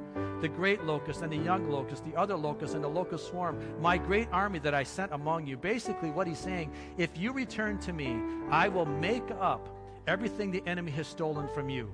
The 0.42 0.48
great 0.48 0.84
locust 0.84 1.22
and 1.22 1.32
the 1.32 1.36
young 1.36 1.70
locust, 1.70 2.04
the 2.04 2.14
other 2.16 2.36
locust 2.36 2.74
and 2.74 2.84
the 2.84 2.88
locust 2.88 3.28
swarm, 3.28 3.58
my 3.80 3.96
great 3.96 4.28
army 4.32 4.58
that 4.60 4.74
I 4.74 4.82
sent 4.82 5.12
among 5.12 5.46
you. 5.46 5.56
Basically, 5.56 6.10
what 6.10 6.26
he's 6.26 6.38
saying, 6.38 6.70
if 6.98 7.16
you 7.16 7.32
return 7.32 7.78
to 7.80 7.92
me, 7.92 8.20
I 8.50 8.68
will 8.68 8.84
make 8.84 9.30
up 9.40 9.68
everything 10.06 10.50
the 10.50 10.62
enemy 10.66 10.90
has 10.92 11.06
stolen 11.06 11.48
from 11.48 11.68
you. 11.68 11.92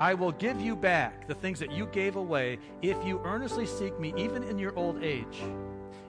I 0.00 0.14
will 0.14 0.32
give 0.32 0.60
you 0.60 0.76
back 0.76 1.26
the 1.26 1.34
things 1.34 1.58
that 1.58 1.72
you 1.72 1.86
gave 1.86 2.16
away 2.16 2.58
if 2.82 2.96
you 3.04 3.20
earnestly 3.24 3.66
seek 3.66 3.98
me, 3.98 4.14
even 4.16 4.44
in 4.44 4.58
your 4.58 4.76
old 4.76 5.02
age. 5.02 5.42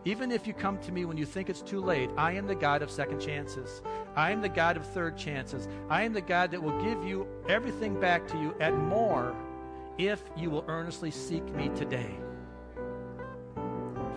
Even 0.05 0.31
if 0.31 0.47
you 0.47 0.53
come 0.53 0.77
to 0.79 0.91
me 0.91 1.05
when 1.05 1.17
you 1.17 1.25
think 1.25 1.49
it's 1.49 1.61
too 1.61 1.81
late, 1.81 2.09
I 2.15 2.33
am 2.33 2.47
the 2.47 2.55
God 2.55 2.81
of 2.81 2.91
second 2.91 3.19
chances. 3.19 3.81
I 4.15 4.31
am 4.31 4.41
the 4.41 4.49
God 4.49 4.77
of 4.77 4.85
third 4.85 5.17
chances. 5.17 5.67
I 5.89 6.03
am 6.03 6.13
the 6.13 6.21
God 6.21 6.51
that 6.51 6.61
will 6.61 6.79
give 6.83 7.03
you 7.03 7.27
everything 7.47 7.99
back 7.99 8.27
to 8.27 8.37
you 8.37 8.55
and 8.59 8.77
more 8.77 9.35
if 9.97 10.21
you 10.37 10.49
will 10.49 10.65
earnestly 10.67 11.11
seek 11.11 11.43
me 11.55 11.69
today. 11.75 12.15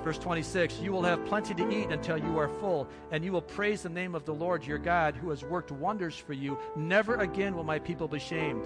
Verse 0.02 0.18
26 0.18 0.80
You 0.80 0.92
will 0.92 1.02
have 1.02 1.24
plenty 1.26 1.54
to 1.54 1.70
eat 1.70 1.90
until 1.90 2.18
you 2.18 2.38
are 2.38 2.48
full, 2.48 2.88
and 3.10 3.24
you 3.24 3.32
will 3.32 3.42
praise 3.42 3.82
the 3.82 3.88
name 3.88 4.14
of 4.14 4.24
the 4.24 4.34
Lord 4.34 4.64
your 4.64 4.78
God, 4.78 5.14
who 5.14 5.30
has 5.30 5.44
worked 5.44 5.70
wonders 5.70 6.16
for 6.16 6.32
you. 6.32 6.58
Never 6.76 7.16
again 7.16 7.54
will 7.54 7.64
my 7.64 7.78
people 7.78 8.08
be 8.08 8.18
shamed. 8.18 8.64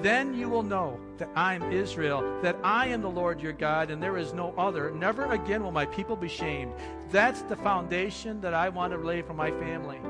Then 0.00 0.34
you 0.34 0.48
will 0.48 0.62
know 0.62 0.98
that 1.18 1.28
I 1.34 1.54
am 1.54 1.70
Israel, 1.70 2.40
that 2.42 2.56
I 2.64 2.88
am 2.88 3.02
the 3.02 3.10
Lord 3.10 3.40
your 3.40 3.52
God, 3.52 3.90
and 3.90 4.02
there 4.02 4.16
is 4.16 4.32
no 4.32 4.54
other. 4.56 4.90
Never 4.90 5.32
again 5.32 5.62
will 5.62 5.72
my 5.72 5.86
people 5.86 6.16
be 6.16 6.28
shamed. 6.28 6.72
That's 7.10 7.42
the 7.42 7.56
foundation 7.56 8.40
that 8.40 8.54
I 8.54 8.68
want 8.70 8.92
to 8.92 8.98
lay 8.98 9.22
for 9.22 9.34
my 9.34 9.50
family. 9.50 10.00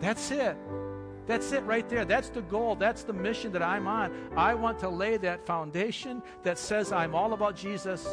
That's 0.00 0.30
it. 0.30 0.56
That's 1.26 1.52
it 1.52 1.64
right 1.64 1.88
there. 1.88 2.04
That's 2.04 2.28
the 2.28 2.42
goal. 2.42 2.76
That's 2.76 3.02
the 3.02 3.12
mission 3.12 3.52
that 3.52 3.62
I'm 3.62 3.86
on. 3.86 4.12
I 4.36 4.54
want 4.54 4.78
to 4.80 4.88
lay 4.88 5.16
that 5.18 5.46
foundation 5.46 6.22
that 6.42 6.58
says 6.58 6.92
I'm 6.92 7.14
all 7.14 7.32
about 7.32 7.56
Jesus. 7.56 8.06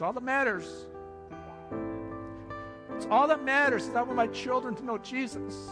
It's 0.00 0.04
all 0.06 0.14
that 0.14 0.22
matters. 0.22 0.86
It's 2.96 3.06
all 3.10 3.28
that 3.28 3.44
matters. 3.44 3.86
I 3.90 4.00
want 4.00 4.14
my 4.14 4.28
children 4.28 4.74
to 4.76 4.82
know 4.82 4.96
Jesus. 4.96 5.68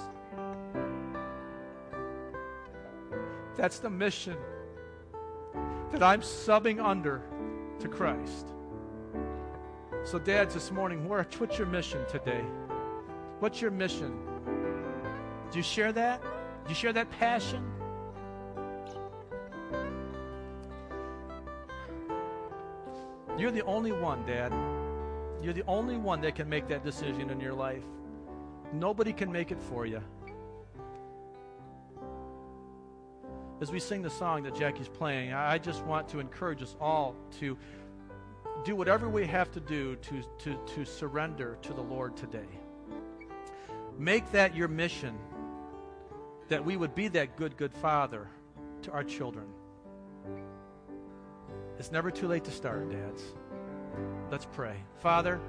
That's 3.57 3.79
the 3.79 3.89
mission 3.89 4.37
that 5.93 6.03
I'm 6.03 6.21
subbing 6.21 6.79
under 6.79 7.23
to 7.81 7.89
Christ. 7.89 8.49
So, 10.05 10.19
dads, 10.19 10.53
this 10.53 10.71
morning, 10.71 11.09
what's 11.09 11.57
your 11.57 11.67
mission 11.67 12.05
today? 12.11 12.45
What's 13.41 13.63
your 13.63 13.71
mission? 13.71 14.15
Do 15.51 15.57
you 15.57 15.63
share 15.63 15.91
that? 15.93 16.21
Do 16.21 16.69
you 16.69 16.75
share 16.75 16.93
that 16.93 17.11
passion? 17.13 17.65
You're 23.39 23.53
the 23.53 23.65
only 23.67 23.93
one, 23.93 24.27
Dad. 24.27 24.53
You're 25.41 25.53
the 25.53 25.65
only 25.69 25.97
one 25.97 26.21
that 26.23 26.35
can 26.35 26.49
make 26.49 26.67
that 26.69 26.83
decision 26.83 27.31
in 27.31 27.39
your 27.39 27.55
life. 27.55 27.85
Nobody 28.73 29.13
can 29.13 29.31
make 29.31 29.53
it 29.53 29.63
for 29.63 29.87
you. 29.87 30.03
As 33.61 33.71
we 33.71 33.79
sing 33.79 34.03
the 34.03 34.11
song 34.11 34.43
that 34.43 34.57
Jackie's 34.57 34.89
playing, 34.89 35.33
I 35.33 35.57
just 35.59 35.85
want 35.85 36.09
to 36.09 36.19
encourage 36.19 36.63
us 36.63 36.75
all 36.81 37.15
to 37.39 37.57
do 38.65 38.75
whatever 38.75 39.09
we 39.09 39.25
have 39.27 39.53
to 39.53 39.61
do 39.61 39.95
to, 39.97 40.23
to, 40.41 40.59
to 40.75 40.85
surrender 40.85 41.59
to 41.63 41.73
the 41.73 41.81
Lord 41.81 42.17
today. 42.17 42.49
Make 43.97 44.33
that 44.33 44.57
your 44.57 44.67
mission 44.67 45.17
that 46.49 46.65
we 46.65 46.77
would 46.77 46.95
be 46.97 47.07
that 47.09 47.37
good, 47.37 47.57
good 47.57 47.73
father 47.73 48.29
to 48.83 48.91
our 48.91 49.05
children. 49.05 49.47
It's 51.79 51.93
never 51.93 52.11
too 52.11 52.27
late 52.27 52.45
to 52.45 52.51
start, 52.51 52.91
dads. 52.91 53.23
Let's 54.33 54.47
pray. 54.47 54.75
Father, 54.97 55.41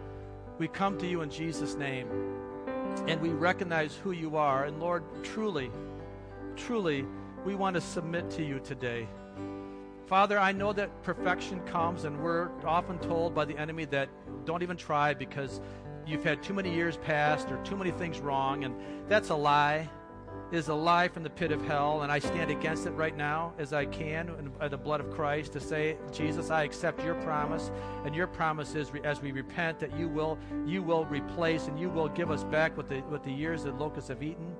we 0.59 0.67
come 0.67 0.97
to 0.99 1.07
you 1.07 1.21
in 1.21 1.31
Jesus' 1.31 1.75
name 1.75 2.07
and 3.07 3.19
we 3.19 3.29
recognize 3.29 3.95
who 3.95 4.11
you 4.11 4.37
are. 4.37 4.65
And 4.65 4.79
Lord, 4.79 5.03
truly, 5.23 5.71
truly, 6.55 7.05
we 7.45 7.55
want 7.55 7.73
to 7.75 7.81
submit 7.81 8.29
to 8.31 8.43
you 8.43 8.59
today. 8.59 9.07
Father, 10.05 10.37
I 10.37 10.51
know 10.51 10.71
that 10.73 11.03
perfection 11.03 11.61
comes, 11.67 12.03
and 12.03 12.19
we're 12.19 12.49
often 12.65 12.97
told 12.99 13.35
by 13.35 13.45
the 13.45 13.57
enemy 13.57 13.85
that 13.85 14.09
don't 14.45 14.63
even 14.63 14.75
try 14.75 15.13
because 15.13 15.61
you've 16.05 16.23
had 16.23 16.41
too 16.41 16.53
many 16.53 16.73
years 16.73 16.97
past 16.97 17.51
or 17.51 17.57
too 17.63 17.75
many 17.75 17.91
things 17.91 18.19
wrong, 18.19 18.63
and 18.63 18.75
that's 19.07 19.29
a 19.29 19.35
lie 19.35 19.87
is 20.51 20.67
a 20.67 20.73
lie 20.73 21.07
from 21.07 21.23
the 21.23 21.29
pit 21.29 21.51
of 21.51 21.63
hell, 21.65 22.01
and 22.01 22.11
I 22.11 22.19
stand 22.19 22.49
against 22.49 22.87
it 22.87 22.91
right 22.91 23.15
now 23.15 23.53
as 23.59 23.71
I 23.71 23.85
can 23.85 24.29
in 24.29 24.69
the 24.69 24.77
blood 24.77 24.99
of 24.99 25.11
Christ 25.11 25.53
to 25.53 25.59
say, 25.59 25.97
Jesus, 26.11 26.49
I 26.49 26.63
accept 26.63 27.03
your 27.03 27.15
promise, 27.15 27.69
and 28.03 28.15
your 28.15 28.27
promise 28.27 28.73
is 28.73 28.91
as 29.03 29.21
we 29.21 29.31
repent 29.31 29.79
that 29.79 29.95
you 29.97 30.07
will 30.07 30.39
you 30.65 30.81
will 30.81 31.05
replace 31.05 31.67
and 31.67 31.79
you 31.79 31.89
will 31.89 32.07
give 32.07 32.31
us 32.31 32.43
back 32.43 32.75
what 32.77 32.89
the 32.89 32.99
what 33.01 33.23
the 33.23 33.31
years 33.31 33.63
that 33.63 33.77
locusts 33.77 34.09
have 34.09 34.23
eaten. 34.23 34.55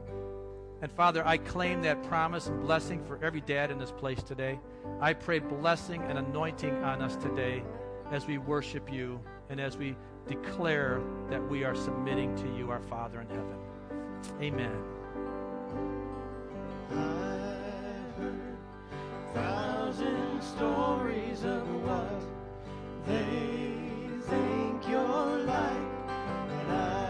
And 0.81 0.91
Father, 0.91 1.25
I 1.27 1.37
claim 1.37 1.81
that 1.81 2.03
promise 2.03 2.47
and 2.47 2.61
blessing 2.61 3.03
for 3.03 3.19
every 3.23 3.41
dad 3.41 3.69
in 3.69 3.79
this 3.79 3.91
place 3.91 4.23
today. 4.23 4.59
I 5.01 5.13
pray 5.13 5.39
blessing 5.39 6.01
and 6.03 6.17
anointing 6.17 6.83
on 6.83 7.01
us 7.01 7.15
today 7.17 7.63
as 8.11 8.27
we 8.27 8.37
worship 8.37 8.91
you 8.91 9.19
and 9.49 9.59
as 9.59 9.77
we 9.77 9.95
declare 10.27 11.01
that 11.29 11.45
we 11.49 11.63
are 11.63 11.75
submitting 11.75 12.35
to 12.37 12.55
you, 12.55 12.69
our 12.69 12.81
Father 12.81 13.19
in 13.21 13.27
heaven. 13.27 13.57
Amen. 14.41 14.98
Thousand 19.33 20.41
stories 20.41 21.43
of 21.43 21.63
what 21.83 22.21
they 23.05 23.75
think 24.29 24.87
you're 24.87 25.43
like. 25.45 25.87
And 26.07 26.71
I've 26.71 27.08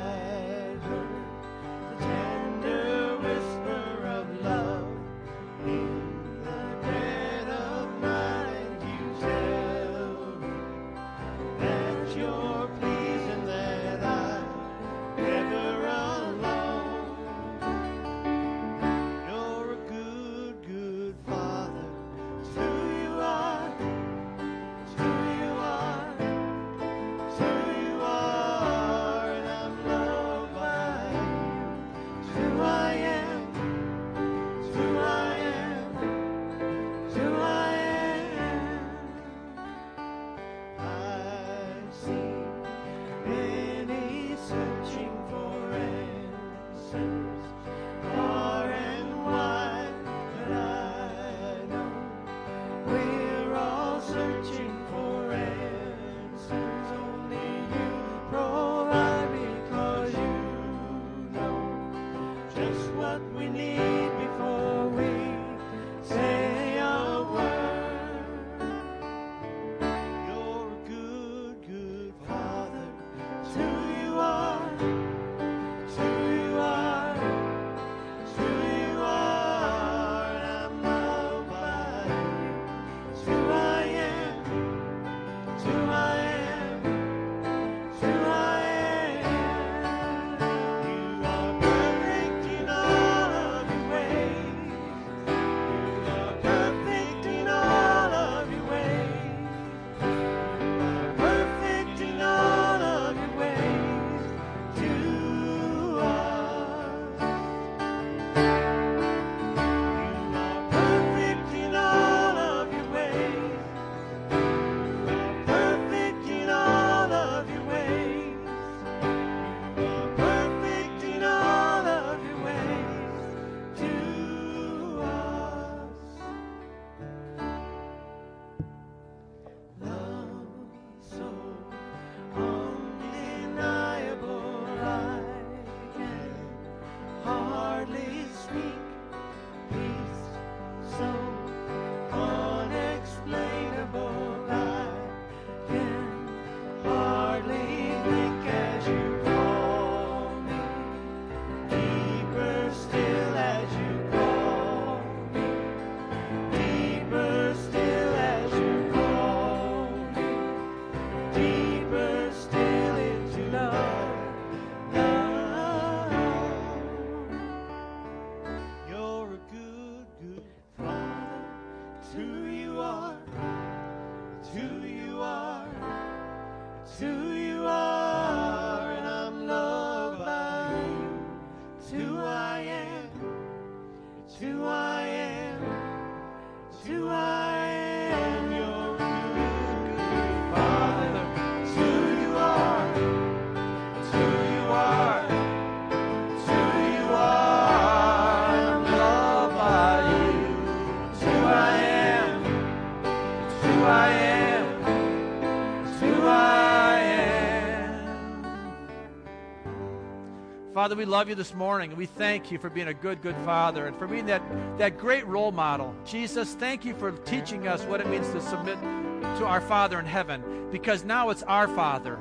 Father, 210.89 210.97
we 210.97 211.05
love 211.05 211.29
you 211.29 211.35
this 211.35 211.53
morning, 211.53 211.91
and 211.91 211.99
we 211.99 212.07
thank 212.07 212.49
you 212.49 212.57
for 212.57 212.67
being 212.67 212.87
a 212.87 212.95
good, 212.95 213.21
good 213.21 213.35
Father 213.45 213.85
and 213.85 213.95
for 213.95 214.07
being 214.07 214.25
that, 214.25 214.41
that 214.79 214.97
great 214.97 215.23
role 215.27 215.51
model. 215.51 215.93
Jesus, 216.03 216.55
thank 216.55 216.83
you 216.83 216.95
for 216.95 217.11
teaching 217.11 217.67
us 217.67 217.83
what 217.83 218.01
it 218.01 218.07
means 218.07 218.27
to 218.31 218.41
submit 218.41 218.81
to 218.81 219.45
our 219.45 219.61
Father 219.61 219.99
in 219.99 220.05
heaven, 220.07 220.67
because 220.71 221.03
now 221.03 221.29
it's 221.29 221.43
our 221.43 221.67
Father. 221.67 222.17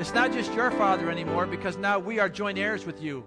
It's 0.00 0.12
not 0.14 0.32
just 0.32 0.52
your 0.52 0.72
Father 0.72 1.12
anymore, 1.12 1.46
because 1.46 1.76
now 1.76 2.00
we 2.00 2.18
are 2.18 2.28
joint 2.28 2.58
heirs 2.58 2.84
with 2.84 3.00
you. 3.00 3.24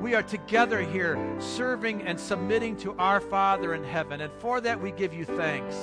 We 0.00 0.14
are 0.14 0.22
together 0.22 0.80
here 0.80 1.18
serving 1.38 2.00
and 2.04 2.18
submitting 2.18 2.78
to 2.78 2.94
our 2.94 3.20
Father 3.20 3.74
in 3.74 3.84
heaven. 3.84 4.22
And 4.22 4.32
for 4.38 4.62
that, 4.62 4.80
we 4.80 4.90
give 4.90 5.12
you 5.12 5.26
thanks. 5.26 5.76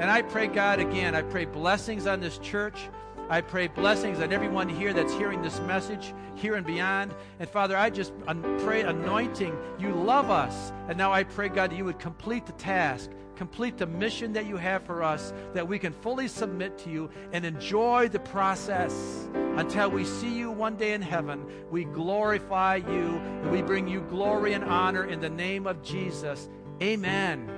And 0.00 0.10
I 0.10 0.22
pray, 0.22 0.48
God, 0.48 0.80
again, 0.80 1.14
I 1.14 1.22
pray 1.22 1.44
blessings 1.44 2.08
on 2.08 2.18
this 2.18 2.38
church. 2.38 2.88
I 3.30 3.40
pray 3.40 3.68
blessings 3.68 4.18
on 4.18 4.32
everyone 4.32 4.68
here 4.68 4.92
that's 4.92 5.12
hearing 5.14 5.40
this 5.40 5.60
message, 5.60 6.12
here 6.34 6.56
and 6.56 6.66
beyond. 6.66 7.14
And 7.38 7.48
Father, 7.48 7.76
I 7.76 7.88
just 7.88 8.12
pray 8.58 8.82
anointing. 8.82 9.56
You 9.78 9.94
love 9.94 10.30
us. 10.30 10.72
And 10.88 10.98
now 10.98 11.12
I 11.12 11.22
pray, 11.22 11.48
God, 11.48 11.70
that 11.70 11.76
you 11.76 11.84
would 11.84 12.00
complete 12.00 12.44
the 12.44 12.52
task, 12.54 13.08
complete 13.36 13.78
the 13.78 13.86
mission 13.86 14.32
that 14.32 14.46
you 14.46 14.56
have 14.56 14.82
for 14.82 15.04
us, 15.04 15.32
that 15.54 15.68
we 15.68 15.78
can 15.78 15.92
fully 15.92 16.26
submit 16.26 16.76
to 16.78 16.90
you 16.90 17.08
and 17.32 17.44
enjoy 17.44 18.08
the 18.08 18.18
process 18.18 19.28
until 19.56 19.92
we 19.92 20.04
see 20.04 20.36
you 20.36 20.50
one 20.50 20.74
day 20.74 20.92
in 20.92 21.00
heaven. 21.00 21.44
We 21.70 21.84
glorify 21.84 22.76
you 22.76 23.20
and 23.42 23.52
we 23.52 23.62
bring 23.62 23.86
you 23.86 24.00
glory 24.00 24.54
and 24.54 24.64
honor 24.64 25.04
in 25.04 25.20
the 25.20 25.30
name 25.30 25.68
of 25.68 25.84
Jesus. 25.84 26.48
Amen. 26.82 27.48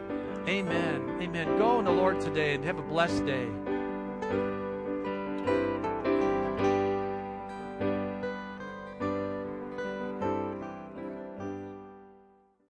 Amen. 0.47 1.17
Amen. 1.23 1.57
Go 1.57 1.79
in 1.79 1.87
the 1.87 1.91
Lord 1.91 2.21
today 2.21 2.57
and 2.57 2.63
have 2.63 2.79
a 2.79 2.83
blessed 2.83 3.25
day. 3.25 3.49